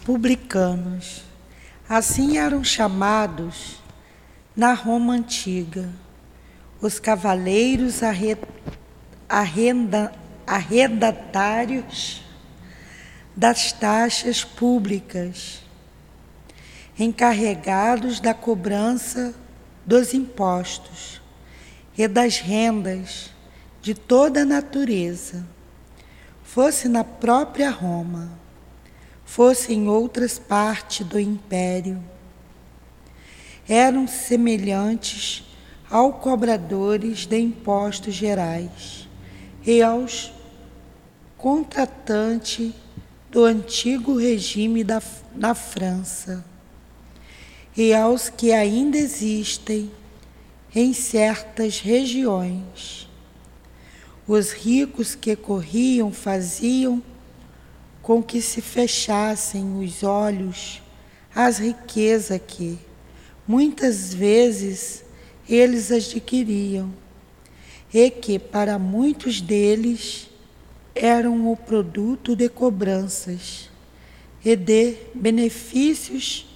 [0.04, 1.22] Publicanos.
[1.88, 3.76] Assim eram chamados
[4.56, 5.88] na Roma antiga
[6.80, 8.56] os cavaleiros arretados
[9.28, 10.12] arrenda,
[10.46, 12.22] arrendatários
[13.34, 15.62] das taxas públicas,
[16.98, 19.34] encarregados da cobrança
[19.84, 21.20] dos impostos
[21.96, 23.30] e das rendas
[23.82, 25.46] de toda a natureza,
[26.42, 28.30] fosse na própria Roma,
[29.24, 32.02] fosse em outras partes do império,
[33.68, 35.44] eram semelhantes
[35.90, 39.06] aos cobradores de impostos gerais
[39.66, 40.32] e aos
[41.36, 42.72] contratantes
[43.30, 45.02] do antigo regime da,
[45.34, 46.44] na França
[47.76, 49.90] e aos que ainda existem
[50.74, 53.08] em certas regiões.
[54.26, 57.02] Os ricos que corriam faziam
[58.00, 60.80] com que se fechassem os olhos
[61.34, 62.78] às riquezas que,
[63.46, 65.04] muitas vezes,
[65.48, 66.92] eles adquiriam
[67.96, 70.28] e que para muitos deles
[70.94, 73.70] eram o produto de cobranças
[74.44, 76.46] e de benefícios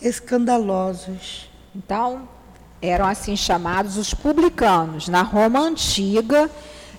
[0.00, 1.50] escandalosos.
[1.74, 2.28] Então,
[2.80, 5.08] eram assim chamados os publicanos.
[5.08, 6.48] Na Roma antiga,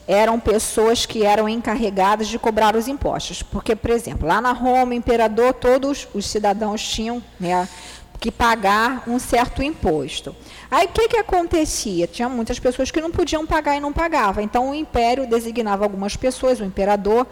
[0.06, 3.42] eram pessoas que eram encarregadas de cobrar os impostos.
[3.42, 7.70] Porque, por exemplo, lá na Roma, o imperador, todos os cidadãos tinham né,
[8.20, 10.36] que pagar um certo imposto.
[10.70, 12.08] Aí o que, que acontecia?
[12.08, 14.44] Tinha muitas pessoas que não podiam pagar e não pagavam.
[14.44, 17.28] Então o império designava algumas pessoas, o imperador,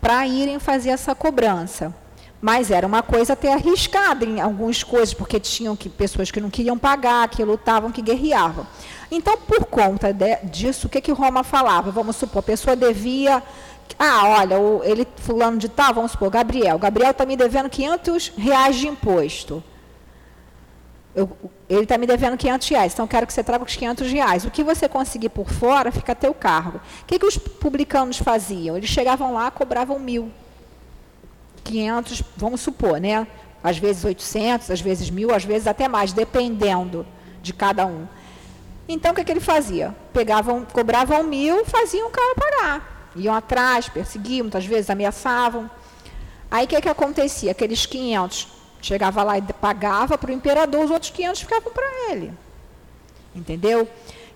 [0.00, 1.94] para irem fazer essa cobrança.
[2.40, 6.50] Mas era uma coisa até arriscada em algumas coisas, porque tinham que, pessoas que não
[6.50, 8.66] queriam pagar, que lutavam, que guerreavam.
[9.10, 11.90] Então, por conta de, disso, o que, que Roma falava?
[11.90, 13.42] Vamos supor, a pessoa devia.
[13.98, 16.78] Ah, olha, o, ele fulano de tal, vamos supor, Gabriel.
[16.78, 19.62] Gabriel está me devendo 500 reais de imposto.
[21.16, 21.30] Eu,
[21.66, 24.44] ele está me devendo 500 reais, então quero que você traga os 500 reais.
[24.44, 26.76] O que você conseguir por fora, fica a teu cargo.
[26.76, 28.76] O que, que os publicanos faziam?
[28.76, 30.30] Eles chegavam lá, cobravam mil.
[31.64, 33.26] 500, vamos supor, né?
[33.64, 37.06] Às vezes 800, às vezes mil, às vezes até mais, dependendo
[37.40, 38.06] de cada um.
[38.86, 39.96] Então, o que, que ele fazia?
[40.12, 43.10] Pegavam, cobravam mil, faziam o cara pagar.
[43.16, 45.70] Iam atrás, perseguiam, muitas vezes ameaçavam.
[46.50, 47.52] Aí, o que, que acontecia?
[47.52, 48.48] Aqueles 500,
[48.86, 52.32] chegava lá e pagava para o imperador, os outros 500 ficavam para ele.
[53.34, 53.88] Entendeu?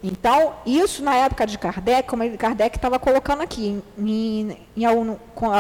[0.02, 5.50] Então, isso na época de Kardec, como Kardec estava colocando aqui, em, em, em com,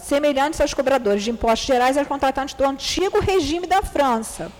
[0.00, 4.50] semelhantes aos cobradores de impostos gerais aos contratantes do antigo regime da França.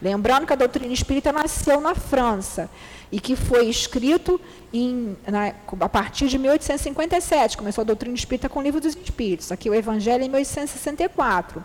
[0.00, 2.68] Lembrando que a doutrina espírita nasceu na França
[3.12, 4.40] e que foi escrito
[4.72, 7.56] em, na, a partir de 1857.
[7.56, 9.52] Começou a doutrina espírita com o livro dos Espíritos.
[9.52, 11.62] Aqui o Evangelho em 1864.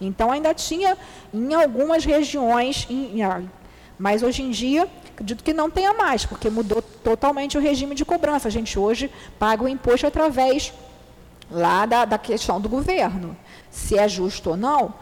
[0.00, 0.96] Então ainda tinha
[1.32, 3.50] em algumas regiões, em, em,
[3.98, 8.04] mas hoje em dia acredito que não tenha mais, porque mudou totalmente o regime de
[8.04, 8.46] cobrança.
[8.46, 10.72] A gente hoje paga o imposto através
[11.50, 13.36] lá da, da questão do governo.
[13.70, 14.94] Se é justo ou não,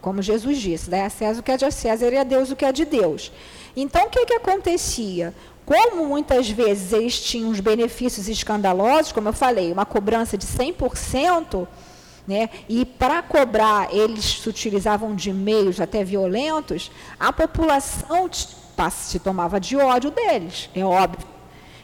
[0.00, 2.56] como Jesus disse, dá a César o que é de César e a Deus o
[2.56, 3.30] que é de Deus.
[3.76, 5.32] Então, o que, que acontecia?
[5.64, 11.66] Como muitas vezes eles tinham os benefícios escandalosos, como eu falei, uma cobrança de 100%,
[12.26, 19.60] né, e para cobrar eles se utilizavam de meios até violentos, a população se tomava
[19.60, 21.26] de ódio deles, é óbvio.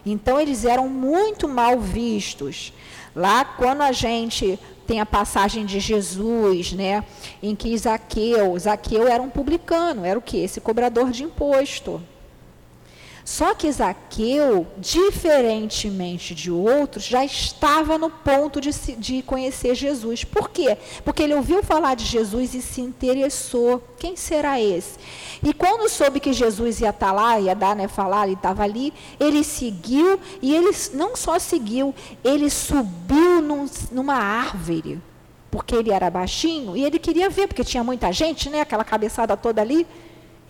[0.05, 2.73] Então, eles eram muito mal vistos.
[3.15, 7.05] Lá, quando a gente tem a passagem de Jesus, né,
[7.43, 10.39] em que Zaqueu, Zaqueu era um publicano, era o que?
[10.39, 12.01] Esse cobrador de imposto.
[13.29, 20.25] Só que Zaqueu, diferentemente de outros, já estava no ponto de, de conhecer Jesus.
[20.25, 20.79] Por quê?
[21.05, 23.87] Porque ele ouviu falar de Jesus e se interessou.
[23.99, 24.99] Quem será esse?
[25.43, 28.95] E quando soube que Jesus ia estar lá, ia dar, né, falar, ele estava ali,
[29.21, 35.03] ele seguiu e ele não só seguiu, ele subiu num, numa árvore,
[35.51, 39.37] porque ele era baixinho e ele queria ver, porque tinha muita gente, né, aquela cabeçada
[39.37, 39.87] toda ali.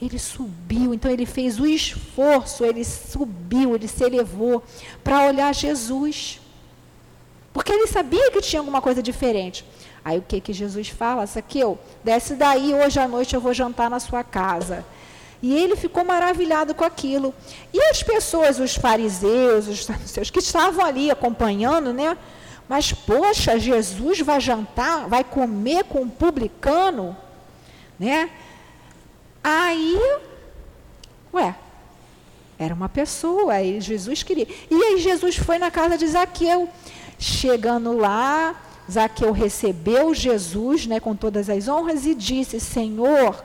[0.00, 4.62] Ele subiu, então ele fez o esforço, ele subiu, ele se elevou
[5.02, 6.40] para olhar Jesus.
[7.52, 9.64] Porque ele sabia que tinha alguma coisa diferente.
[10.04, 11.26] Aí o que, que Jesus fala?
[11.26, 14.84] Saqueu, desce daí, hoje à noite eu vou jantar na sua casa.
[15.42, 17.34] E ele ficou maravilhado com aquilo.
[17.72, 22.16] E as pessoas, os fariseus, os seus que estavam ali acompanhando, né?
[22.68, 27.16] Mas, poxa, Jesus vai jantar, vai comer com um publicano,
[27.98, 28.30] né?
[29.42, 29.98] Aí,
[31.32, 31.54] ué,
[32.58, 34.46] era uma pessoa, aí Jesus queria.
[34.70, 36.68] E aí Jesus foi na casa de Zaqueu.
[37.18, 43.44] Chegando lá, Zaqueu recebeu Jesus né, com todas as honras e disse: Senhor,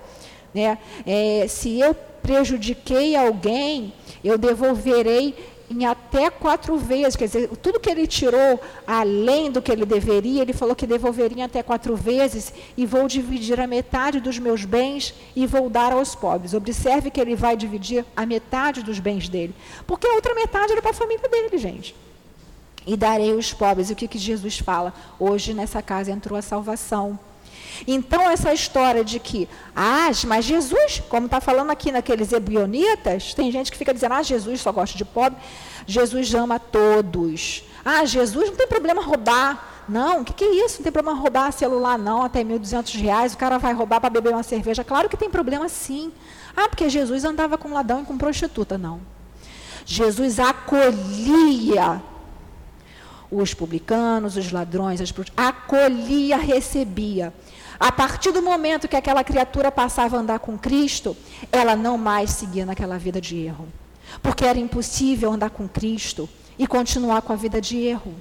[0.54, 5.36] né, é, se eu prejudiquei alguém, eu devolverei
[5.70, 10.42] em até quatro vezes, quer dizer, tudo que ele tirou além do que ele deveria,
[10.42, 14.66] ele falou que devolveria em até quatro vezes e vou dividir a metade dos meus
[14.66, 16.54] bens e vou dar aos pobres.
[16.54, 19.56] Observe que ele vai dividir a metade dos bens dele,
[19.88, 21.96] porque a outra metade era para a família dele, gente.
[22.86, 23.90] E darei aos pobres.
[23.90, 24.94] E o que, que Jesus fala?
[25.18, 27.18] Hoje nessa casa entrou a salvação.
[27.88, 33.52] Então, essa história de que, ah, mas Jesus, como está falando aqui naqueles ebionitas, tem
[33.52, 35.40] gente que fica dizendo, ah, Jesus só gosta de pobre.
[35.86, 37.64] Jesus ama todos.
[37.84, 39.72] Ah, Jesus não tem problema roubar.
[39.88, 40.78] Não, o que, que é isso?
[40.78, 43.34] Não tem problema roubar celular, não, até 1.200 reais.
[43.34, 44.84] O cara vai roubar para beber uma cerveja.
[44.84, 46.12] Claro que tem problema sim.
[46.56, 48.78] Ah, porque Jesus andava com ladrão e com prostituta.
[48.78, 49.02] Não.
[49.86, 52.02] Jesus acolhia
[53.30, 57.34] os publicanos, os ladrões, as acolhia, recebia.
[57.80, 61.16] A partir do momento que aquela criatura passava a andar com Cristo,
[61.52, 63.68] ela não mais seguia naquela vida de erro.
[64.22, 68.14] Porque era impossível andar com Cristo e continuar com a vida de erro.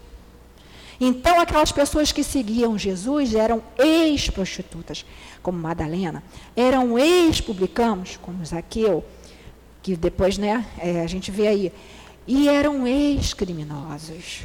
[1.00, 5.04] Então, aquelas pessoas que seguiam Jesus eram ex-prostitutas,
[5.42, 6.22] como Madalena,
[6.54, 9.04] eram ex-publicanos, como Zaqueu,
[9.82, 11.72] que depois né, é, a gente vê aí,
[12.26, 14.42] e eram ex-criminosos.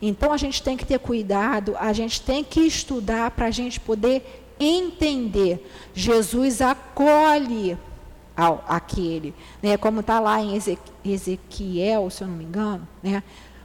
[0.00, 3.78] Então a gente tem que ter cuidado, a gente tem que estudar para a gente
[3.78, 5.70] poder entender.
[5.94, 7.76] Jesus acolhe
[8.36, 9.76] ao, aquele, né?
[9.76, 10.58] como está lá em
[11.04, 13.22] Ezequiel, se eu não me engano, né?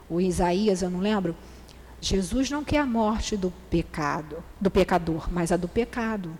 [0.08, 1.34] o Isaías, eu não lembro.
[2.00, 6.30] Jesus não quer a morte do pecado, do pecador, mas a do pecado.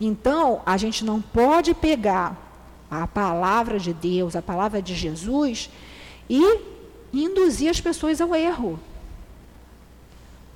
[0.00, 2.36] Então, a gente não pode pegar
[2.90, 5.70] a palavra de Deus, a palavra de Jesus
[6.28, 6.71] e
[7.12, 8.78] induzir as pessoas ao erro.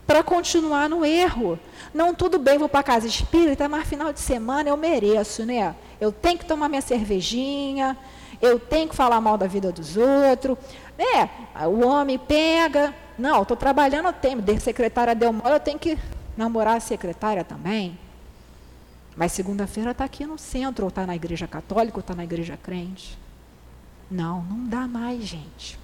[0.06, 1.58] Para continuar no erro.
[1.92, 5.74] Não, tudo bem, vou para casa espírita, mas final de semana eu mereço, né?
[6.00, 7.96] Eu tenho que tomar minha cervejinha,
[8.40, 10.56] eu tenho que falar mal da vida dos outros.
[10.98, 15.78] É, o homem pega, não, estou trabalhando, eu tenho, de secretária deu mole, eu tenho
[15.78, 15.98] que
[16.36, 17.98] namorar a secretária também.
[19.16, 22.58] Mas segunda-feira está aqui no centro, ou está na igreja católica, ou está na igreja
[22.62, 23.18] crente.
[24.10, 25.78] Não, não dá mais, gente.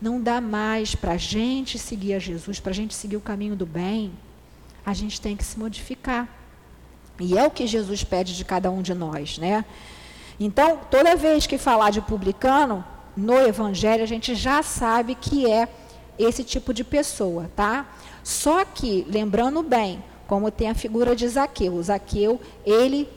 [0.00, 3.56] Não dá mais para a gente seguir a Jesus, para a gente seguir o caminho
[3.56, 4.12] do bem.
[4.84, 6.28] A gente tem que se modificar.
[7.18, 9.64] E é o que Jesus pede de cada um de nós, né?
[10.38, 12.84] Então, toda vez que falar de publicano,
[13.16, 15.68] no Evangelho, a gente já sabe que é
[16.18, 17.86] esse tipo de pessoa, tá?
[18.22, 23.08] Só que, lembrando bem, como tem a figura de Zaqueu, Zaqueu, ele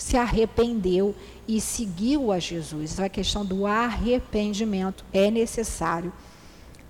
[0.00, 1.14] se arrependeu
[1.46, 2.94] e seguiu a Jesus.
[2.94, 6.10] Então, a questão do arrependimento é necessário.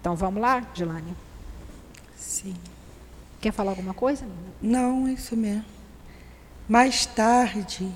[0.00, 1.12] Então, vamos lá, Dilane?
[2.16, 2.54] Sim.
[3.40, 4.24] Quer falar alguma coisa?
[4.62, 5.64] Não, isso mesmo.
[6.68, 7.90] Mais tarde,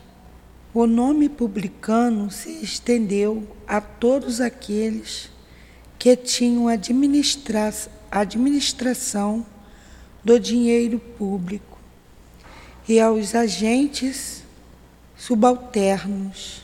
[0.75, 5.31] o nome publicano se estendeu a todos aqueles
[5.97, 7.73] que tinham administra
[8.11, 9.47] administração
[10.25, 11.79] do dinheiro público
[12.89, 14.44] e aos agentes
[15.25, 16.63] subalternos.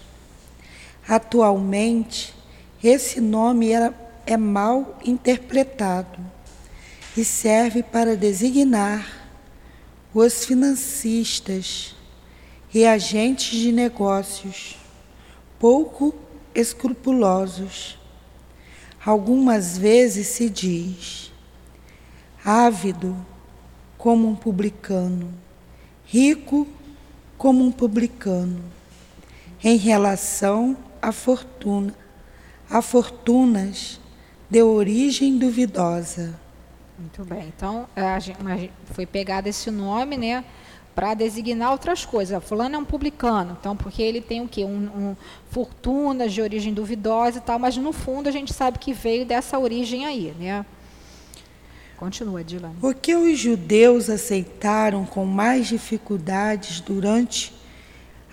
[1.09, 2.35] Atualmente,
[2.85, 3.95] esse nome era,
[4.27, 6.19] é mal interpretado
[7.17, 9.31] e serve para designar
[10.13, 11.97] os financistas
[12.73, 14.77] e agentes de negócios
[15.59, 16.15] pouco
[16.55, 17.99] escrupulosos.
[19.03, 21.33] Algumas vezes se diz
[22.45, 23.17] ávido
[23.97, 25.33] como um publicano,
[26.05, 26.69] rico
[27.41, 28.63] como um publicano,
[29.65, 31.95] em relação à fortuna,
[32.69, 33.99] a fortunas
[34.51, 36.39] de origem duvidosa.
[36.99, 37.51] Muito bem.
[37.57, 37.89] Então,
[38.21, 40.45] gente, foi pegado esse nome, né,
[40.95, 42.45] para designar outras coisas.
[42.45, 44.63] Fulano é um publicano, então, porque ele tem o quê?
[44.63, 45.17] Um, um,
[45.51, 49.59] fortunas de origem duvidosa e tal, mas no fundo a gente sabe que veio dessa
[49.59, 50.67] origem aí, né?
[52.01, 52.77] Continua, Dilane.
[52.81, 57.53] O que os judeus aceitaram com mais dificuldades durante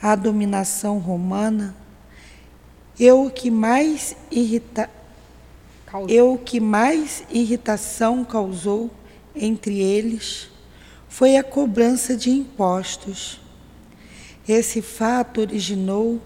[0.01, 1.75] a dominação romana,
[2.97, 4.89] eu que mais irrita...
[6.07, 8.89] eu que mais irritação causou
[9.35, 10.49] entre eles
[11.09, 13.41] foi a cobrança de impostos.
[14.47, 16.21] Esse fato originou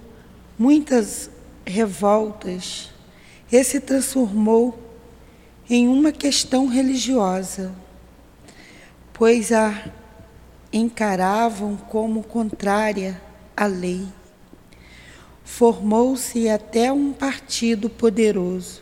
[0.59, 1.31] muitas
[1.65, 2.91] revoltas
[3.51, 4.80] e se transformou
[5.69, 7.73] em uma questão religiosa,
[9.13, 9.91] pois a
[10.73, 13.21] encaravam como contrária
[13.55, 14.07] à lei.
[15.43, 18.81] Formou-se até um partido poderoso,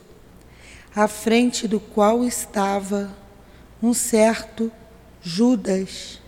[0.96, 3.16] à frente do qual estava
[3.82, 4.72] um certo
[5.22, 6.22] Judas,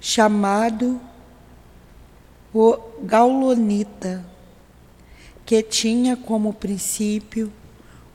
[0.00, 1.00] chamado
[2.54, 4.24] o Gaulonita,
[5.44, 7.52] que tinha como princípio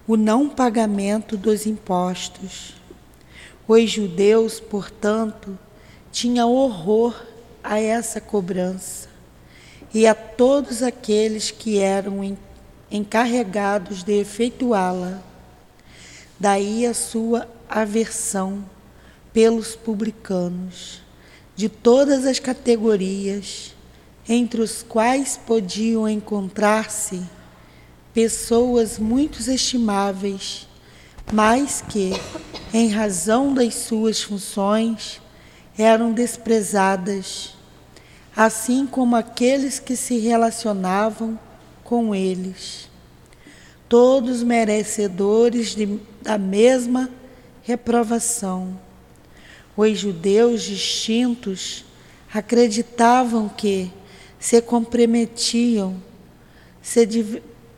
[0.07, 2.75] o não pagamento dos impostos.
[3.67, 5.57] Os judeus, portanto,
[6.11, 7.25] tinham horror
[7.63, 9.09] a essa cobrança
[9.93, 12.37] e a todos aqueles que eram
[12.91, 15.21] encarregados de efetuá-la.
[16.39, 18.63] Daí a sua aversão
[19.33, 21.01] pelos publicanos,
[21.55, 23.73] de todas as categorias,
[24.27, 27.23] entre os quais podiam encontrar-se
[28.15, 30.69] pessoas muito estimáveis,
[31.33, 32.13] mas que,
[32.73, 35.21] em razão das suas funções,
[35.77, 37.55] eram desprezadas,
[38.33, 41.37] assim como aqueles que se relacionavam
[41.83, 42.89] com eles.
[43.89, 47.09] Todos merecedores de, da mesma
[47.63, 48.79] reprovação.
[49.75, 51.83] Os judeus distintos
[52.33, 53.91] acreditavam que
[54.39, 56.01] se comprometiam,
[56.81, 57.05] se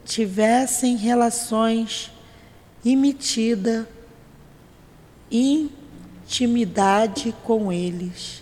[0.07, 2.11] tivessem relações
[2.83, 3.87] imitida
[5.29, 8.41] intimidade com eles.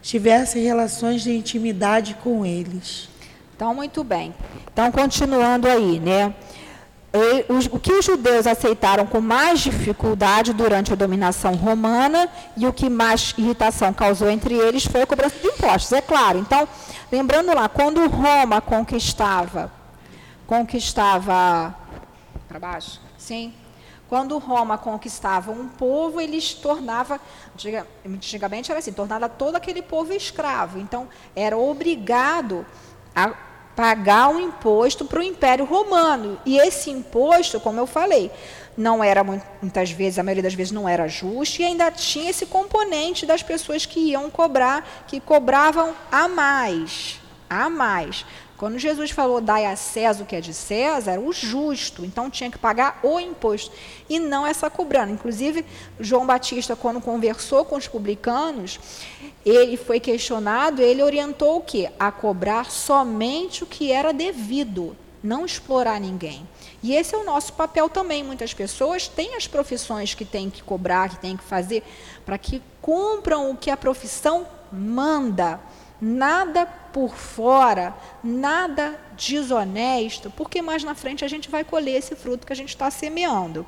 [0.00, 3.08] Tivessem relações de intimidade com eles.
[3.54, 4.32] Então, muito bem.
[4.72, 6.32] Então, continuando aí, né?
[7.72, 12.88] O que os judeus aceitaram com mais dificuldade durante a dominação romana e o que
[12.88, 16.38] mais irritação causou entre eles foi a cobrança de impostos, é claro.
[16.38, 16.68] Então,
[17.10, 19.72] lembrando lá, quando Roma conquistava
[20.46, 21.74] conquistava
[22.48, 23.52] para baixo, sim.
[24.08, 27.20] Quando Roma conquistava um povo, eles tornava,
[28.06, 30.78] antigamente era assim, tornava todo aquele povo escravo.
[30.78, 32.64] Então, era obrigado
[33.14, 33.34] a
[33.74, 36.38] pagar um imposto para o Império Romano.
[36.46, 38.30] E esse imposto, como eu falei,
[38.76, 42.46] não era muitas vezes, a maioria das vezes não era justo, e ainda tinha esse
[42.46, 47.20] componente das pessoas que iam cobrar, que cobravam a mais,
[47.50, 48.24] a mais.
[48.56, 52.50] Quando Jesus falou dai a César o que é de César, o justo, então tinha
[52.50, 53.70] que pagar o imposto
[54.08, 55.12] e não essa cobrando.
[55.12, 55.64] Inclusive,
[56.00, 58.80] João Batista, quando conversou com os publicanos,
[59.44, 61.90] ele foi questionado, ele orientou o quê?
[61.98, 66.48] A cobrar somente o que era devido, não explorar ninguém.
[66.82, 68.22] E esse é o nosso papel também.
[68.24, 71.82] Muitas pessoas têm as profissões que têm que cobrar, que têm que fazer,
[72.24, 75.60] para que cumpram o que a profissão manda
[76.00, 82.46] nada por fora, nada desonesto, porque mais na frente a gente vai colher esse fruto
[82.46, 83.66] que a gente está semeando.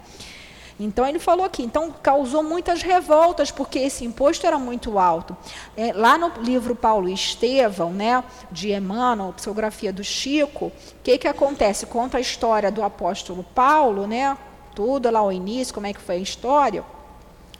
[0.81, 5.37] Então ele falou aqui, então causou muitas revoltas porque esse imposto era muito alto.
[5.77, 8.23] É, lá no livro Paulo e Estevão, né,
[8.53, 10.73] de Emmanuel, psicografia do Chico, o
[11.03, 11.85] que que acontece?
[11.87, 14.39] Conta a história do apóstolo Paulo, né,
[14.73, 16.85] tudo lá o início, como é que foi a história.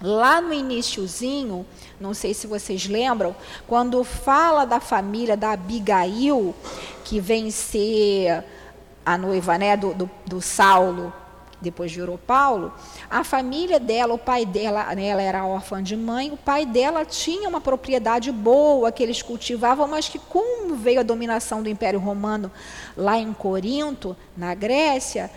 [0.01, 1.67] Lá no iníciozinho,
[2.01, 3.35] não sei se vocês lembram,
[3.67, 6.55] quando fala da família da Abigail,
[7.05, 8.45] que vem ser
[9.05, 11.13] a noiva né, do, do, do Saulo,
[11.61, 12.73] depois virou Paulo,
[13.11, 17.05] a família dela, o pai dela, né, ela era órfã de mãe, o pai dela
[17.05, 21.99] tinha uma propriedade boa que eles cultivavam, mas que como veio a dominação do Império
[21.99, 22.51] Romano
[22.97, 25.31] lá em Corinto, na Grécia,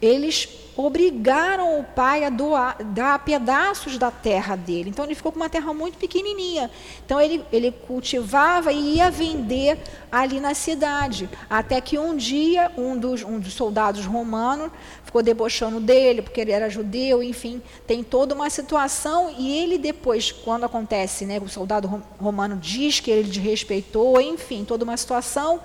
[0.00, 4.88] eles obrigaram o pai a doar, dar pedaços da terra dele.
[4.88, 6.70] Então ele ficou com uma terra muito pequenininha.
[7.04, 9.78] Então ele, ele cultivava e ia vender
[10.10, 11.28] ali na cidade.
[11.50, 14.70] Até que um dia um dos, um dos soldados romanos
[15.04, 19.34] ficou debochando dele, porque ele era judeu, enfim, tem toda uma situação.
[19.36, 24.84] E ele depois, quando acontece, né, o soldado romano diz que ele desrespeitou, enfim, toda
[24.84, 25.60] uma situação.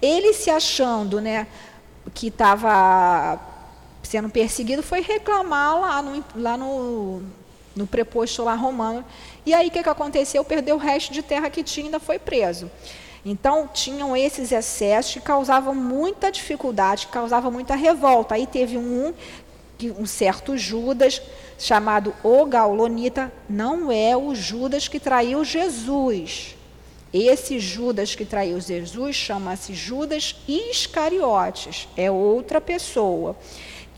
[0.00, 1.46] Ele se achando né,
[2.14, 3.38] que estava
[4.08, 7.22] sendo perseguido, foi reclamar lá no, lá no,
[7.76, 9.04] no preposto lá romano.
[9.44, 10.42] E aí o que, que aconteceu?
[10.42, 12.70] Perdeu o resto de terra que tinha, ainda foi preso.
[13.22, 18.34] Então, tinham esses excessos que causavam muita dificuldade, causavam muita revolta.
[18.34, 19.12] Aí teve um,
[19.98, 21.20] um certo Judas,
[21.58, 26.56] chamado O Gaulonita, não é o Judas que traiu Jesus.
[27.12, 33.36] Esse Judas que traiu Jesus chama-se Judas Iscariotes, é outra pessoa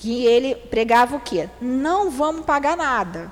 [0.00, 1.48] que ele pregava o quê?
[1.60, 3.30] Não vamos pagar nada.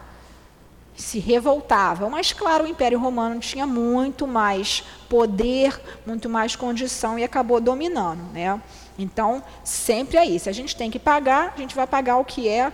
[0.94, 2.10] Se revoltava.
[2.10, 8.20] Mas, claro, o Império Romano tinha muito mais poder, muito mais condição e acabou dominando.
[8.34, 8.60] Né?
[8.98, 10.38] Então, sempre aí.
[10.38, 12.70] Se a gente tem que pagar, a gente vai pagar o que é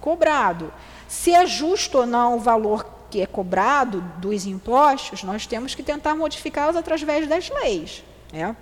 [0.00, 0.72] cobrado.
[1.06, 5.82] Se é justo ou não o valor que é cobrado dos impostos, nós temos que
[5.82, 8.02] tentar modificá-los através das leis.
[8.32, 8.56] Né?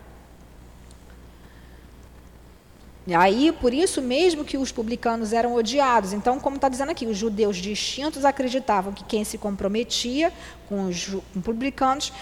[3.15, 6.13] Aí, por isso mesmo que os publicanos eram odiados.
[6.13, 10.33] Então, como está dizendo aqui, os judeus distintos acreditavam que quem se comprometia
[10.69, 12.13] com os com publicanos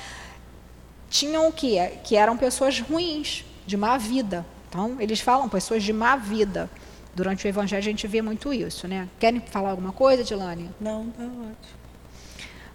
[1.09, 1.93] tinham o quê?
[2.03, 4.45] Que eram pessoas ruins, de má vida.
[4.69, 6.69] Então, eles falam pessoas de má vida.
[7.15, 9.09] Durante o Evangelho a gente vê muito isso, né?
[9.19, 10.69] Querem falar alguma coisa, Dilane?
[10.81, 11.85] Não, está ótimo.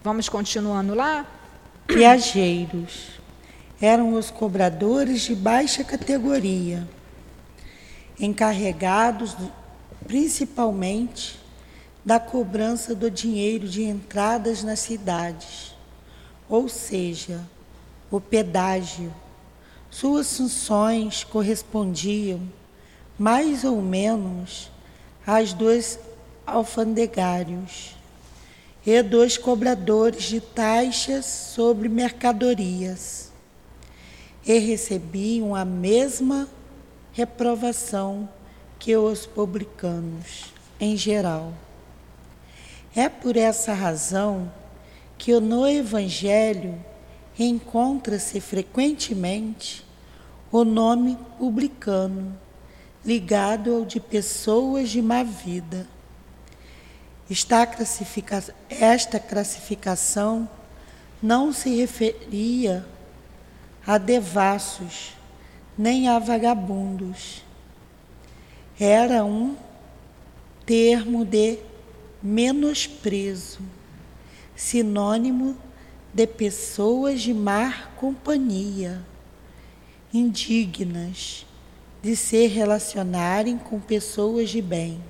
[0.01, 1.27] Vamos continuando lá?
[1.87, 3.19] Viajeiros.
[3.81, 6.87] Eram os cobradores de baixa categoria
[8.19, 9.35] encarregados
[10.05, 11.39] principalmente
[12.03, 15.75] da cobrança do dinheiro de entradas nas cidades,
[16.49, 17.47] ou seja,
[18.09, 19.13] o pedágio.
[19.91, 22.41] Suas funções correspondiam,
[23.17, 24.71] mais ou menos,
[25.25, 25.99] às dos
[26.45, 27.95] alfandegários
[28.85, 33.31] e dos cobradores de taxas sobre mercadorias,
[34.45, 36.47] e recebiam a mesma
[37.19, 38.29] reprovação
[38.79, 41.53] que os publicanos em geral.
[42.95, 44.49] É por essa razão
[45.17, 46.81] que no Evangelho
[47.37, 49.85] encontra-se frequentemente
[50.49, 52.33] o nome publicano,
[53.05, 55.85] ligado ao de pessoas de má vida.
[58.69, 60.49] Esta classificação
[61.21, 62.85] não se referia
[63.85, 65.18] a devassos,
[65.79, 67.41] nem a vagabundos.
[68.77, 69.55] Era um
[70.65, 71.57] termo de
[72.21, 73.61] menosprezo,
[74.57, 75.55] sinônimo
[76.13, 79.01] de pessoas de má companhia,
[80.13, 81.45] indignas
[82.03, 85.01] de se relacionarem com pessoas de bem.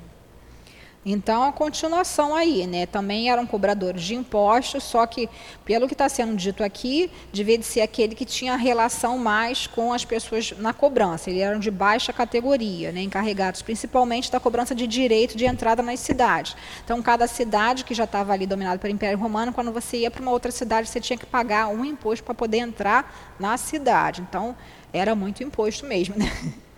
[1.06, 2.86] Então, a continuação aí, né?
[2.86, 5.30] Também eram cobradores de impostos, só que,
[5.64, 9.94] pelo que está sendo dito aqui, devia de ser aquele que tinha relação mais com
[9.94, 11.30] as pessoas na cobrança.
[11.30, 13.02] Eles eram de baixa categoria, né?
[13.02, 16.56] encarregados principalmente da cobrança de direito de entrada nas cidades.
[16.84, 20.22] Então, cada cidade que já estava ali dominada pelo Império Romano, quando você ia para
[20.22, 24.22] uma outra cidade, você tinha que pagar um imposto para poder entrar na cidade.
[24.22, 24.54] Então,
[24.92, 26.30] era muito imposto mesmo, né?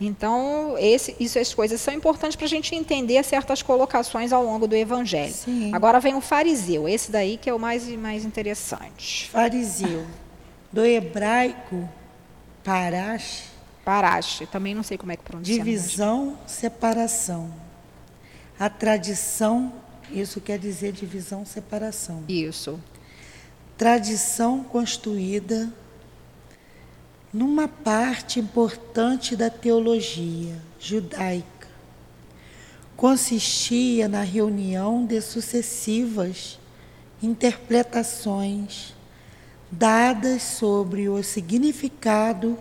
[0.00, 4.66] Então, esse, isso, as coisas são importantes para a gente entender certas colocações ao longo
[4.66, 5.32] do Evangelho.
[5.32, 5.70] Sim.
[5.72, 9.30] Agora vem o fariseu, esse daí que é o mais, mais interessante.
[9.30, 10.04] Fariseu,
[10.72, 11.88] do hebraico,
[12.62, 13.54] parash.
[13.84, 15.54] Parash, também não sei como é que pronuncia.
[15.54, 17.52] Divisão, separação.
[18.58, 19.72] A tradição,
[20.10, 22.24] isso quer dizer divisão, separação.
[22.26, 22.80] Isso.
[23.76, 25.70] Tradição construída
[27.34, 31.66] numa parte importante da teologia judaica.
[32.96, 36.60] Consistia na reunião de sucessivas
[37.20, 38.94] interpretações
[39.68, 42.56] dadas sobre o significado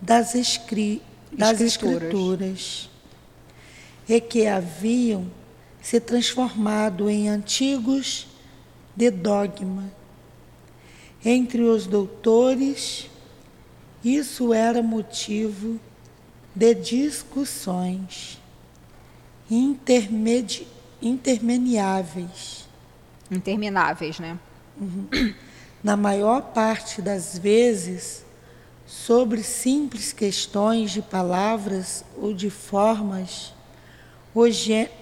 [0.00, 1.02] das, escri
[1.32, 2.04] das escrituras.
[2.04, 2.90] escrituras
[4.08, 5.26] e que haviam
[5.80, 8.28] se transformado em antigos
[8.94, 9.90] de dogma
[11.24, 13.10] entre os doutores
[14.04, 15.78] isso era motivo
[16.54, 18.38] de discussões
[19.50, 20.66] intermedi
[21.00, 22.68] intermediáveis.
[23.30, 24.38] Intermináveis, né?
[24.80, 25.34] Uhum.
[25.82, 28.24] Na maior parte das vezes,
[28.86, 33.52] sobre simples questões de palavras ou de formas,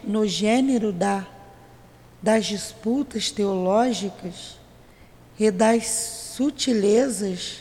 [0.03, 1.27] no gênero da,
[2.23, 4.59] das disputas teológicas
[5.39, 5.87] e das
[6.35, 7.61] sutilezas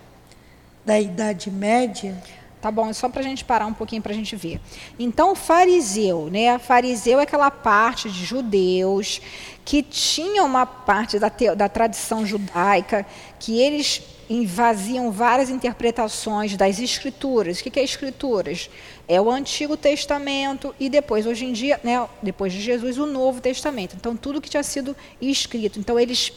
[0.86, 2.24] Da Idade Média.
[2.62, 4.60] Tá bom, é só para a gente parar um pouquinho para a gente ver.
[4.98, 6.60] Então, fariseu, né?
[6.60, 9.22] Fariseu é aquela parte de judeus
[9.64, 11.56] que tinha uma parte da, te...
[11.56, 13.06] da tradição judaica
[13.40, 17.60] que eles invasiam várias interpretações das escrituras.
[17.60, 18.70] O que é escrituras?
[19.08, 23.40] É o Antigo Testamento e depois, hoje em dia, né, depois de Jesus, o Novo
[23.40, 23.96] Testamento.
[23.96, 25.80] Então, tudo que tinha sido escrito.
[25.80, 26.34] Então, eles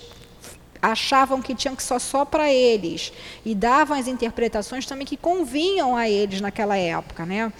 [0.82, 3.12] achavam que tinham que só só para eles
[3.46, 7.52] e davam as interpretações também que convinham a eles naquela época, né?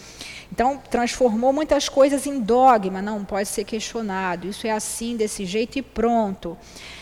[0.51, 4.49] Então transformou muitas coisas em dogma, não pode ser questionado.
[4.49, 6.59] Isso é assim desse jeito e pronto.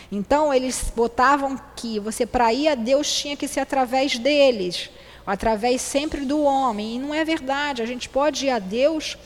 [0.09, 4.89] Então eles botavam que você para ir a Deus tinha que ser através deles,
[5.25, 6.95] através sempre do homem.
[6.95, 7.81] E não é verdade.
[7.81, 9.17] A gente pode ir a Deus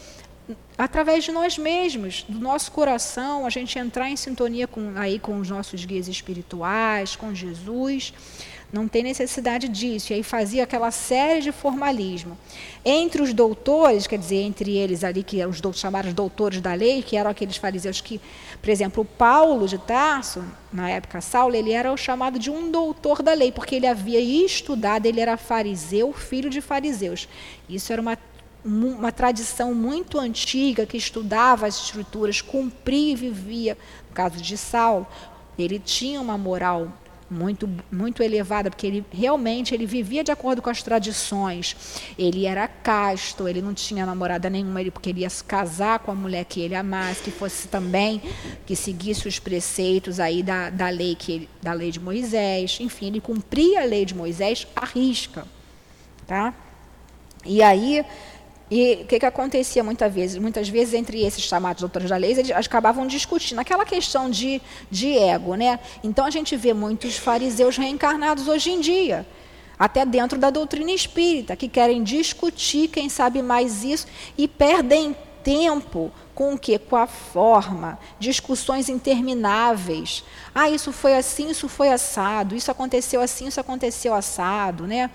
[0.78, 5.40] através de nós mesmos, do nosso coração, a gente entrar em sintonia com, aí com
[5.40, 8.14] os nossos guias espirituais, com Jesus.
[8.74, 10.12] Não tem necessidade disso.
[10.12, 12.38] E aí fazia aquela série de formalismo.
[12.84, 17.02] Entre os doutores, quer dizer, entre eles ali, que eram os chamados doutores da lei,
[17.02, 18.20] que eram aqueles fariseus que,
[18.62, 20.44] por exemplo, o Paulo de Tarso,
[20.74, 24.20] na época Saulo, ele era o chamado de um doutor da lei, porque ele havia
[24.20, 27.30] estudado, ele era fariseu, filho de fariseus.
[27.70, 28.18] Isso era uma
[28.66, 33.78] uma tradição muito antiga que estudava as escrituras, cumpria e vivia.
[34.10, 35.06] No caso de Saulo,
[35.58, 36.92] ele tinha uma moral
[37.30, 41.76] muito muito elevada, porque ele realmente ele vivia de acordo com as tradições.
[42.18, 46.12] Ele era casto, ele não tinha namorada nenhuma, ele porque ele ia se casar com
[46.12, 48.22] a mulher que ele amasse, que fosse também
[48.66, 52.78] que seguisse os preceitos aí da, da lei que ele, da lei de Moisés.
[52.80, 55.46] Enfim, ele cumpria a lei de Moisés à risca,
[56.28, 56.54] tá?
[57.44, 58.04] E aí
[58.70, 60.38] e o que, que acontecia muitas vezes?
[60.38, 65.18] Muitas vezes, entre esses chamados doutores da lei, eles acabavam discutindo aquela questão de, de
[65.18, 65.56] ego.
[65.56, 65.80] Né?
[66.04, 69.26] Então, a gente vê muitos fariseus reencarnados hoje em dia,
[69.78, 74.08] até dentro da doutrina espírita, que querem discutir quem sabe mais isso
[74.38, 76.80] e perdem tempo com o que?
[76.80, 80.24] Com a forma, discussões intermináveis.
[80.54, 85.12] Ah, isso foi assim, isso foi assado, isso aconteceu assim, isso aconteceu assado, né?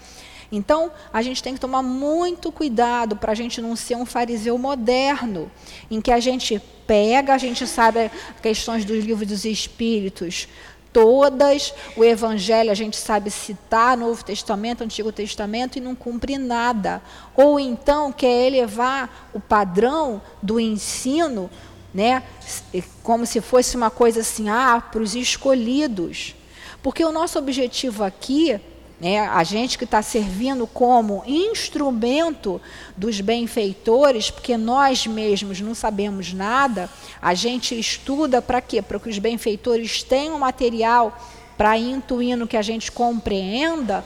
[0.53, 4.59] Então, a gente tem que tomar muito cuidado para a gente não ser um fariseu
[4.59, 5.51] moderno,
[5.91, 8.11] em que a gente pega, a gente sabe
[8.43, 10.49] questões dos livros dos Espíritos,
[10.93, 17.03] todas, o Evangelho a gente sabe citar, Novo Testamento, Antigo Testamento, e não cumpre nada.
[17.37, 21.51] Ou então quer elevar o padrão do ensino,
[21.93, 22.23] né,
[23.03, 26.35] como se fosse uma coisa assim, ah, para os escolhidos.
[26.83, 28.61] Porque o nosso objetivo aqui
[29.01, 32.61] né, a gente que está servindo como instrumento
[32.97, 36.91] dos benfeitores, porque nós mesmos não sabemos nada,
[37.21, 38.83] a gente estuda para quê?
[38.83, 41.19] Para que os benfeitores tenham material
[41.57, 44.05] para intuir no que a gente compreenda,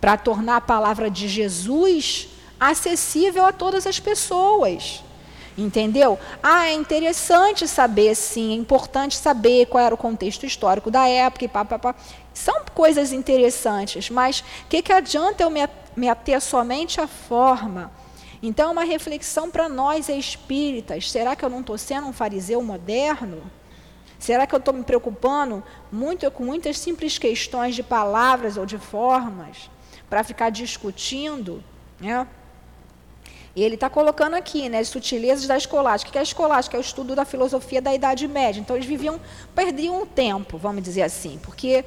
[0.00, 2.28] para tornar a palavra de Jesus
[2.58, 5.03] acessível a todas as pessoas.
[5.56, 6.18] Entendeu?
[6.42, 11.44] Ah, é interessante saber, sim, é importante saber qual era o contexto histórico da época
[11.44, 11.94] e pá, pá, pá.
[12.32, 17.92] São coisas interessantes, mas o que, que adianta eu me, ater somente à forma?
[18.42, 23.40] Então, uma reflexão para nós espíritas: será que eu não estou sendo um fariseu moderno?
[24.18, 28.78] Será que eu estou me preocupando muito com muitas simples questões de palavras ou de
[28.78, 29.70] formas
[30.10, 31.62] para ficar discutindo?
[32.00, 32.26] Né?
[33.56, 36.08] E ele está colocando aqui, né, as sutilezas da escolástica.
[36.08, 36.76] O que é a escolástica?
[36.76, 38.60] É o estudo da filosofia da Idade Média.
[38.60, 39.20] Então, eles viviam,
[39.54, 41.84] perdiam um tempo, vamos dizer assim, porque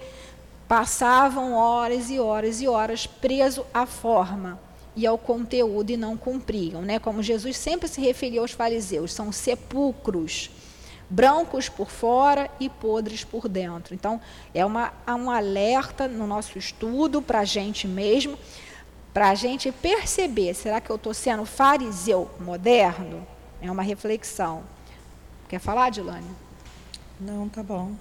[0.68, 4.60] passavam horas e horas e horas preso à forma
[4.96, 6.82] e ao conteúdo e não cumpriam.
[6.82, 7.00] Né?
[7.00, 10.50] Como Jesus sempre se referia aos fariseus, são sepulcros,
[11.10, 13.94] brancos por fora e podres por dentro.
[13.94, 14.20] Então,
[14.54, 18.38] é uma, um alerta no nosso estudo para a gente mesmo,
[19.18, 23.26] para a gente perceber, será que eu estou sendo fariseu moderno?
[23.60, 24.62] É uma reflexão.
[25.50, 26.30] Quer falar, Dilane?
[27.20, 27.96] Não, tá bom.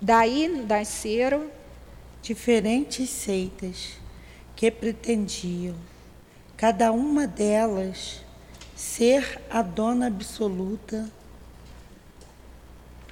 [0.00, 1.50] Daí nasceram
[2.22, 3.94] diferentes seitas
[4.54, 5.74] que pretendiam,
[6.56, 8.20] cada uma delas,
[8.76, 11.10] ser a dona absoluta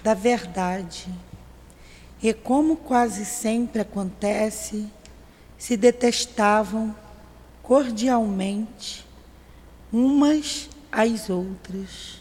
[0.00, 1.12] da verdade.
[2.22, 4.88] E como quase sempre acontece,
[5.58, 7.01] se detestavam
[7.62, 9.04] cordialmente
[9.92, 12.20] umas às outras.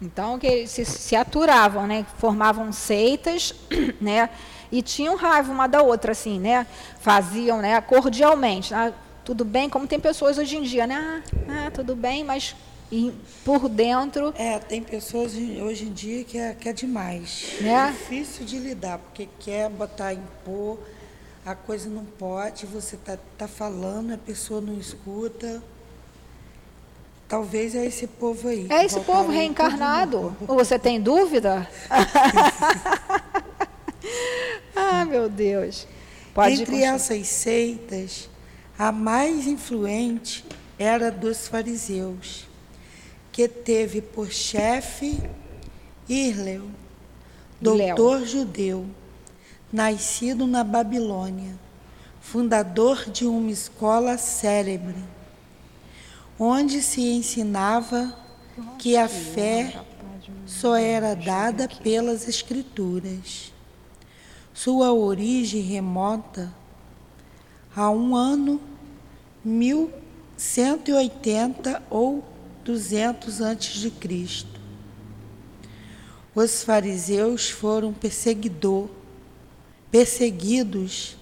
[0.00, 2.06] Então, que se, se aturavam, né?
[2.18, 3.54] Formavam seitas,
[4.00, 4.30] né?
[4.72, 6.66] E tinham raiva uma da outra, assim, né?
[7.00, 7.80] Faziam, né?
[7.80, 8.72] Cordialmente.
[8.72, 8.92] Ah,
[9.24, 9.68] tudo bem?
[9.68, 11.22] Como tem pessoas hoje em dia, né?
[11.48, 12.54] Ah, ah tudo bem, mas
[12.90, 13.12] e
[13.44, 14.34] por dentro.
[14.36, 17.54] É, tem pessoas hoje em dia que é, que é demais.
[17.60, 17.70] Né?
[17.70, 20.78] É difícil de lidar, porque quer botar, impor
[21.50, 25.60] a coisa não pode, você tá, tá falando, a pessoa não escuta.
[27.26, 28.68] Talvez é esse povo aí.
[28.70, 30.36] É esse povo reencarnado.
[30.46, 31.68] Ou você tem dúvida?
[34.76, 35.88] ah, meu Deus.
[36.32, 38.30] Pode Entre essas seitas,
[38.78, 40.44] a mais influente
[40.78, 42.46] era dos fariseus,
[43.32, 45.20] que teve por chefe
[46.08, 46.70] Irleu,
[47.60, 48.86] doutor judeu
[49.72, 51.54] nascido na Babilônia,
[52.20, 55.02] fundador de uma escola célebre,
[56.38, 58.14] onde se ensinava
[58.78, 59.80] que a fé
[60.46, 63.52] só era dada pelas Escrituras.
[64.52, 66.52] Sua origem remota
[67.74, 68.60] a um ano
[69.44, 72.24] 1180 ou
[72.64, 74.60] 200 antes de Cristo.
[76.34, 78.90] Os fariseus foram perseguidor
[79.90, 81.16] perseguidos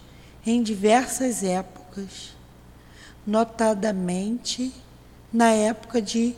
[0.44, 2.36] em diversas épocas,
[3.26, 4.72] notadamente
[5.32, 6.34] na época de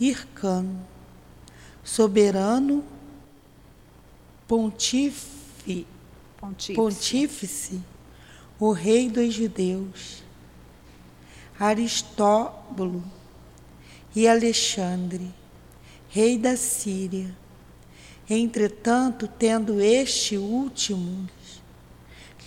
[0.00, 0.86] Hircano,
[1.82, 2.84] soberano
[4.46, 5.86] pontífice,
[6.36, 7.80] pontífice, pontífice
[8.60, 10.22] o rei dos judeus,
[11.58, 13.02] Aristóbulo
[14.14, 15.30] e Alexandre,
[16.08, 17.36] rei da Síria.
[18.28, 21.28] Entretanto, tendo este último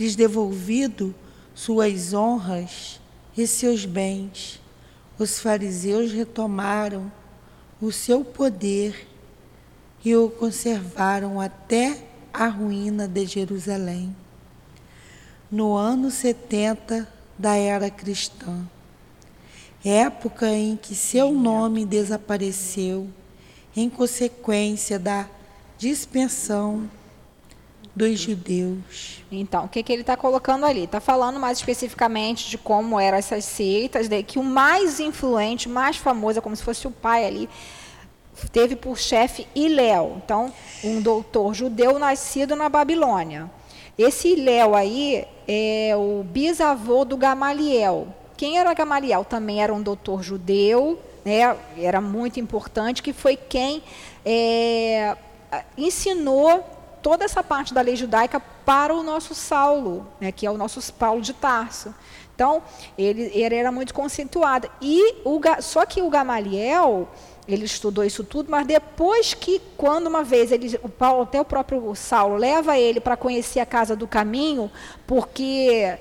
[0.01, 1.13] lhes devolvido
[1.53, 2.99] suas honras
[3.37, 4.59] e seus bens,
[5.19, 7.11] os fariseus retomaram
[7.79, 9.07] o seu poder
[10.03, 14.15] e o conservaram até a ruína de Jerusalém.
[15.51, 18.67] No ano 70 da era cristã,
[19.85, 23.07] época em que seu nome desapareceu
[23.75, 25.29] em consequência da
[25.77, 26.89] dispensão
[27.95, 29.23] dos judeus.
[29.31, 30.83] Então, o que, que ele está colocando ali?
[30.83, 35.97] Está falando mais especificamente de como eram essas seitas, de que o mais influente, mais
[35.97, 37.49] famoso, é como se fosse o pai ali,
[38.51, 40.21] teve por chefe Iléu.
[40.23, 43.49] Então, um doutor judeu nascido na Babilônia.
[43.97, 48.07] Esse Iléu aí é o bisavô do Gamaliel.
[48.37, 49.23] Quem era Gamaliel?
[49.25, 51.55] Também era um doutor judeu, né?
[51.77, 53.83] era muito importante, que foi quem
[54.25, 55.15] é,
[55.77, 56.63] ensinou
[57.01, 60.93] toda essa parte da lei judaica para o nosso Saulo, né, que é o nosso
[60.93, 61.93] Paulo de Tarso.
[62.33, 62.63] Então,
[62.97, 64.69] ele, ele era muito conceituado.
[64.81, 67.07] E o, só que o Gamaliel,
[67.47, 71.45] ele estudou isso tudo, mas depois que, quando uma vez ele, o Paulo, até o
[71.45, 74.71] próprio Saulo, leva ele para conhecer a casa do caminho,
[75.05, 75.97] porque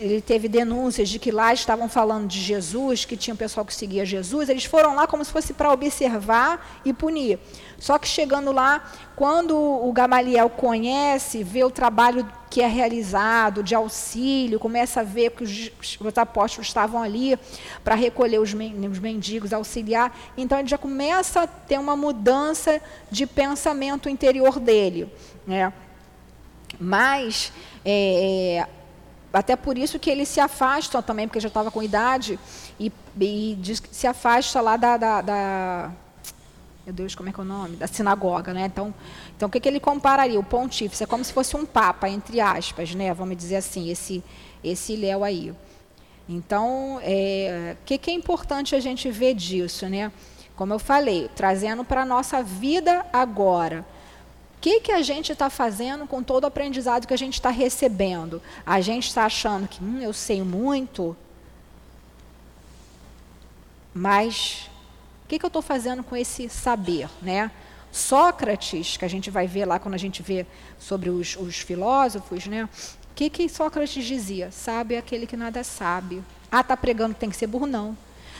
[0.00, 3.74] ele teve denúncias de que lá estavam falando de Jesus, que tinha um pessoal que
[3.74, 7.38] seguia Jesus, eles foram lá como se fosse para observar e punir.
[7.80, 8.84] Só que chegando lá,
[9.16, 15.30] quando o Gamaliel conhece, vê o trabalho que é realizado de auxílio, começa a ver
[15.30, 17.38] que os, os apóstolos estavam ali
[17.82, 23.26] para recolher os, os mendigos, auxiliar, então ele já começa a ter uma mudança de
[23.26, 25.10] pensamento interior dele.
[25.46, 25.72] Né?
[26.78, 27.50] Mas
[27.84, 28.66] é,
[29.32, 32.38] até por isso que ele se afasta também, porque já estava com idade,
[32.78, 35.90] e, e diz, se afasta lá da, da, da,
[36.84, 37.76] Meu Deus, como é que é o nome?
[37.76, 38.66] Da sinagoga, né?
[38.66, 38.94] Então,
[39.36, 40.38] então o que, que ele compararia?
[40.38, 43.12] O pontífice é como se fosse um papa, entre aspas, né?
[43.12, 44.22] Vamos dizer assim, esse,
[44.64, 45.52] esse Léo aí.
[46.28, 50.10] Então, é, o que, que é importante a gente ver disso, né?
[50.56, 53.84] Como eu falei, trazendo para a nossa vida agora
[54.60, 58.42] que, que a gente está fazendo com todo o aprendizado que a gente está recebendo?
[58.64, 61.16] A gente está achando que hum, eu sei muito,
[63.94, 64.79] mas o
[65.30, 67.08] que, que eu estou fazendo com esse saber?
[67.22, 67.52] Né?
[67.92, 70.44] Sócrates, que a gente vai ver lá quando a gente vê
[70.78, 72.64] sobre os, os filósofos, né?
[72.64, 74.50] o que, que Sócrates dizia?
[74.50, 76.20] Sabe aquele que nada sabe.
[76.50, 77.66] Ah, está pregando que tem que ser burro?
[77.66, 77.96] Não.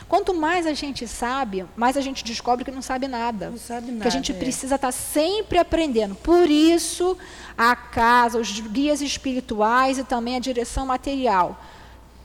[0.09, 3.51] Quanto mais a gente sabe, mais a gente descobre que não sabe nada.
[3.51, 4.03] Não sabe nada.
[4.03, 4.35] Que a gente é.
[4.35, 6.17] precisa estar tá sempre aprendendo.
[6.17, 7.17] Por isso,
[7.57, 11.63] a casa, os guias espirituais e também a direção material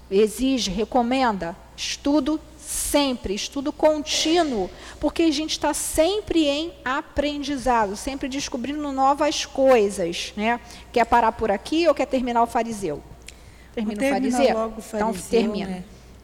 [0.09, 8.91] exige, recomenda estudo sempre, estudo contínuo, porque a gente está sempre em aprendizado, sempre descobrindo
[8.91, 10.59] novas coisas, né?
[10.91, 13.01] Quer parar por aqui ou quer terminar o fariseu?
[13.73, 14.57] Termina o fariseu?
[14.57, 15.09] Logo o fariseu?
[15.09, 15.69] Então termina.
[15.69, 15.83] Né?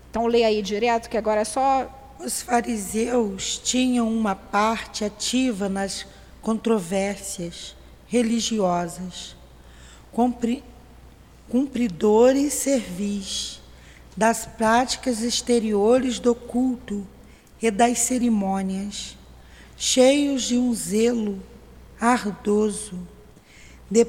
[0.09, 1.89] Então leia aí direto, que agora é só.
[2.19, 6.05] Os fariseus tinham uma parte ativa nas
[6.41, 7.75] controvérsias
[8.07, 9.35] religiosas,
[10.11, 10.63] cumpri,
[11.49, 13.60] cumpridores servis
[14.15, 17.05] das práticas exteriores do culto
[17.61, 19.17] e das cerimônias,
[19.77, 21.41] cheios de um zelo
[21.99, 22.99] ardoso
[23.89, 24.05] de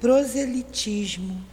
[0.00, 1.44] proselitismo,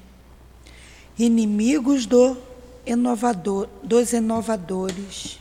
[1.18, 2.38] inimigos do
[2.86, 5.40] inovador, dos inovadores.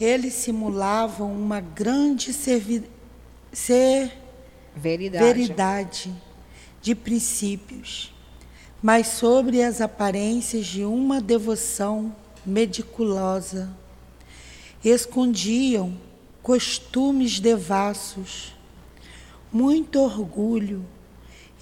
[0.00, 2.84] Eles simulavam uma grande servi,
[3.52, 4.12] ser,
[4.74, 5.24] veridade.
[5.24, 6.14] veridade
[6.82, 8.12] de princípios,
[8.82, 12.14] mas sobre as aparências de uma devoção
[12.44, 13.70] meticulosa.
[14.84, 15.94] Escondiam
[16.42, 18.54] costumes devassos,
[19.52, 20.84] muito orgulho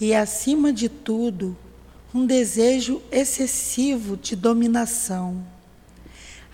[0.01, 1.57] e, acima de tudo,
[2.13, 5.45] um desejo excessivo de dominação.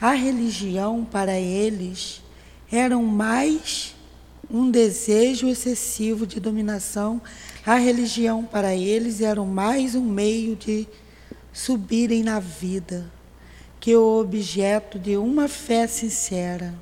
[0.01, 2.23] A religião para eles
[2.71, 3.95] era mais
[4.51, 7.21] um desejo excessivo de dominação.
[7.71, 10.89] A religião para eles era mais um meio de
[11.53, 13.09] subirem na vida
[13.79, 16.75] que o objeto de uma fé sincera.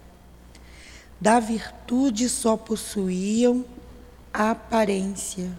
[1.21, 3.67] Da virtude só possuíam
[4.33, 5.53] a aparência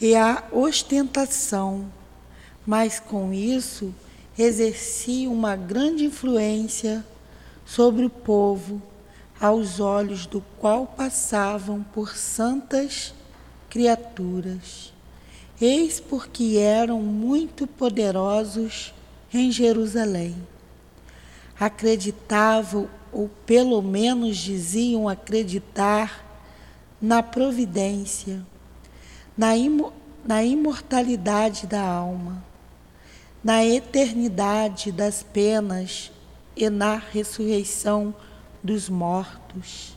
[0.00, 1.84] e a ostentação
[2.66, 3.94] mas com isso
[4.38, 7.04] exercia uma grande influência
[7.66, 8.80] sobre o povo,
[9.38, 13.12] aos olhos do qual passavam por santas
[13.68, 14.92] criaturas.
[15.60, 18.94] Eis porque eram muito poderosos
[19.32, 20.36] em Jerusalém.
[21.58, 26.24] Acreditavam, ou pelo menos diziam acreditar,
[27.00, 28.44] na providência,
[29.36, 29.50] na,
[30.24, 32.48] na imortalidade da alma
[33.42, 36.10] na eternidade das penas
[36.56, 38.14] e na ressurreição
[38.62, 39.96] dos mortos.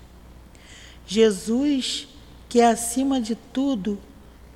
[1.06, 2.08] Jesus,
[2.52, 3.98] que acima de tudo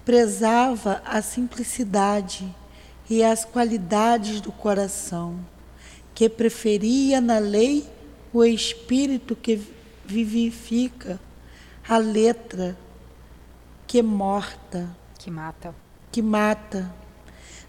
[0.04, 2.54] prezava a simplicidade
[3.10, 5.40] e as qualidades do coração,
[6.14, 7.90] que preferia na lei
[8.34, 9.62] o espírito que
[10.06, 11.18] vivifica,
[11.88, 12.78] a letra
[13.88, 15.74] que morta, que mata,
[16.12, 16.94] que mata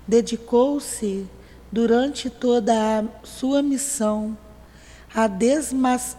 [0.08, 1.24] dedicou-se
[1.70, 4.36] durante toda a sua missão
[5.14, 6.18] a desmascarar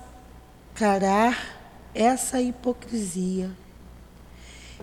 [1.94, 3.52] essa hipocrisia.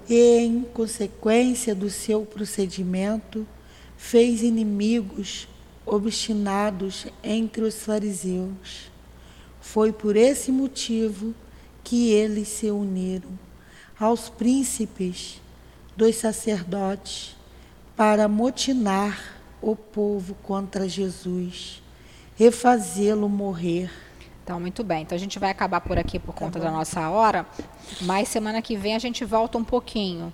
[0.09, 3.47] E, em consequência do seu procedimento,
[3.97, 5.49] fez inimigos
[5.87, 8.91] obstinados entre os fariseus.
[9.61, 11.35] Foi por esse motivo
[11.83, 13.39] que eles se uniram
[13.99, 15.41] aos príncipes
[15.97, 17.37] dos sacerdotes
[17.97, 21.83] para motinar o povo contra Jesus
[22.39, 23.91] e fazê-lo morrer.
[24.45, 25.03] Então, muito bem.
[25.03, 27.47] Então, a gente vai acabar por aqui por tá conta tá da nossa hora,
[28.03, 30.31] mas semana que vem a gente volta um pouquinho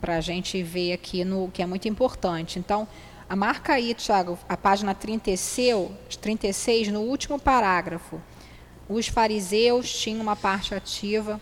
[0.00, 2.58] para a gente ver aqui no que é muito importante.
[2.58, 2.86] Então,
[3.28, 8.18] A marca aí, Tiago, a página 36, 36, no último parágrafo.
[8.88, 11.38] Os fariseus tinham uma parte ativa.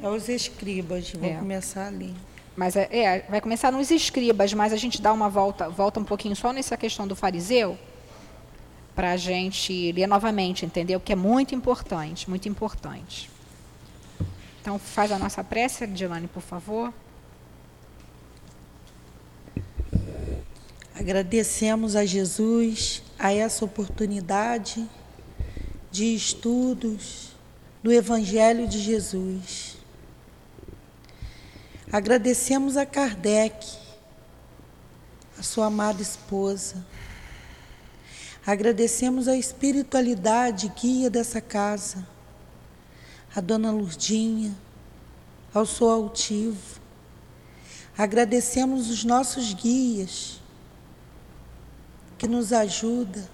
[0.00, 1.34] É os escribas, vou é.
[1.34, 2.14] começar ali.
[2.56, 6.04] Mas é, é, vai começar nos escribas, mas a gente dá uma volta, volta um
[6.04, 7.76] pouquinho só nessa questão do fariseu,
[8.98, 10.98] para a gente ler novamente, entendeu?
[10.98, 13.30] Que é muito importante, muito importante.
[14.60, 16.92] Então faz a nossa prece, Dilane, por favor.
[20.98, 24.84] Agradecemos a Jesus a essa oportunidade
[25.92, 27.36] de estudos
[27.80, 29.76] do Evangelho de Jesus.
[31.92, 33.64] Agradecemos a Kardec,
[35.38, 36.84] a sua amada esposa.
[38.48, 42.08] Agradecemos a espiritualidade guia dessa casa,
[43.36, 44.56] a Dona Lurdinha,
[45.52, 46.80] ao Sou Altivo.
[47.94, 50.40] Agradecemos os nossos guias,
[52.16, 53.28] que nos ajuda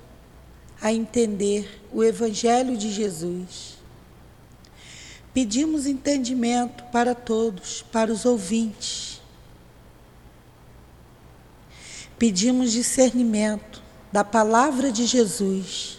[0.83, 3.79] a entender o Evangelho de Jesus.
[5.33, 9.23] Pedimos entendimento para todos, para os ouvintes.
[12.19, 13.84] Pedimos discernimento
[14.15, 15.99] da palavra de Jesus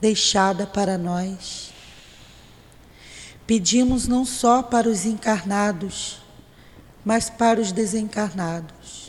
[0.00, 1.72] deixada para nós.
[3.46, 6.18] Pedimos não só para os encarnados,
[7.04, 9.06] mas para os desencarnados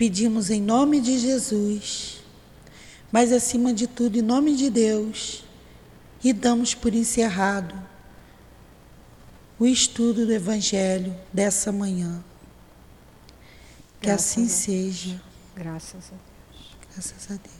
[0.00, 2.22] Pedimos em nome de Jesus,
[3.12, 5.44] mas acima de tudo em nome de Deus,
[6.24, 7.74] e damos por encerrado
[9.58, 12.24] o estudo do Evangelho dessa manhã.
[14.00, 15.22] Que Graças assim seja.
[15.54, 16.29] Graças a Deus.
[17.00, 17.59] Graças a Deus.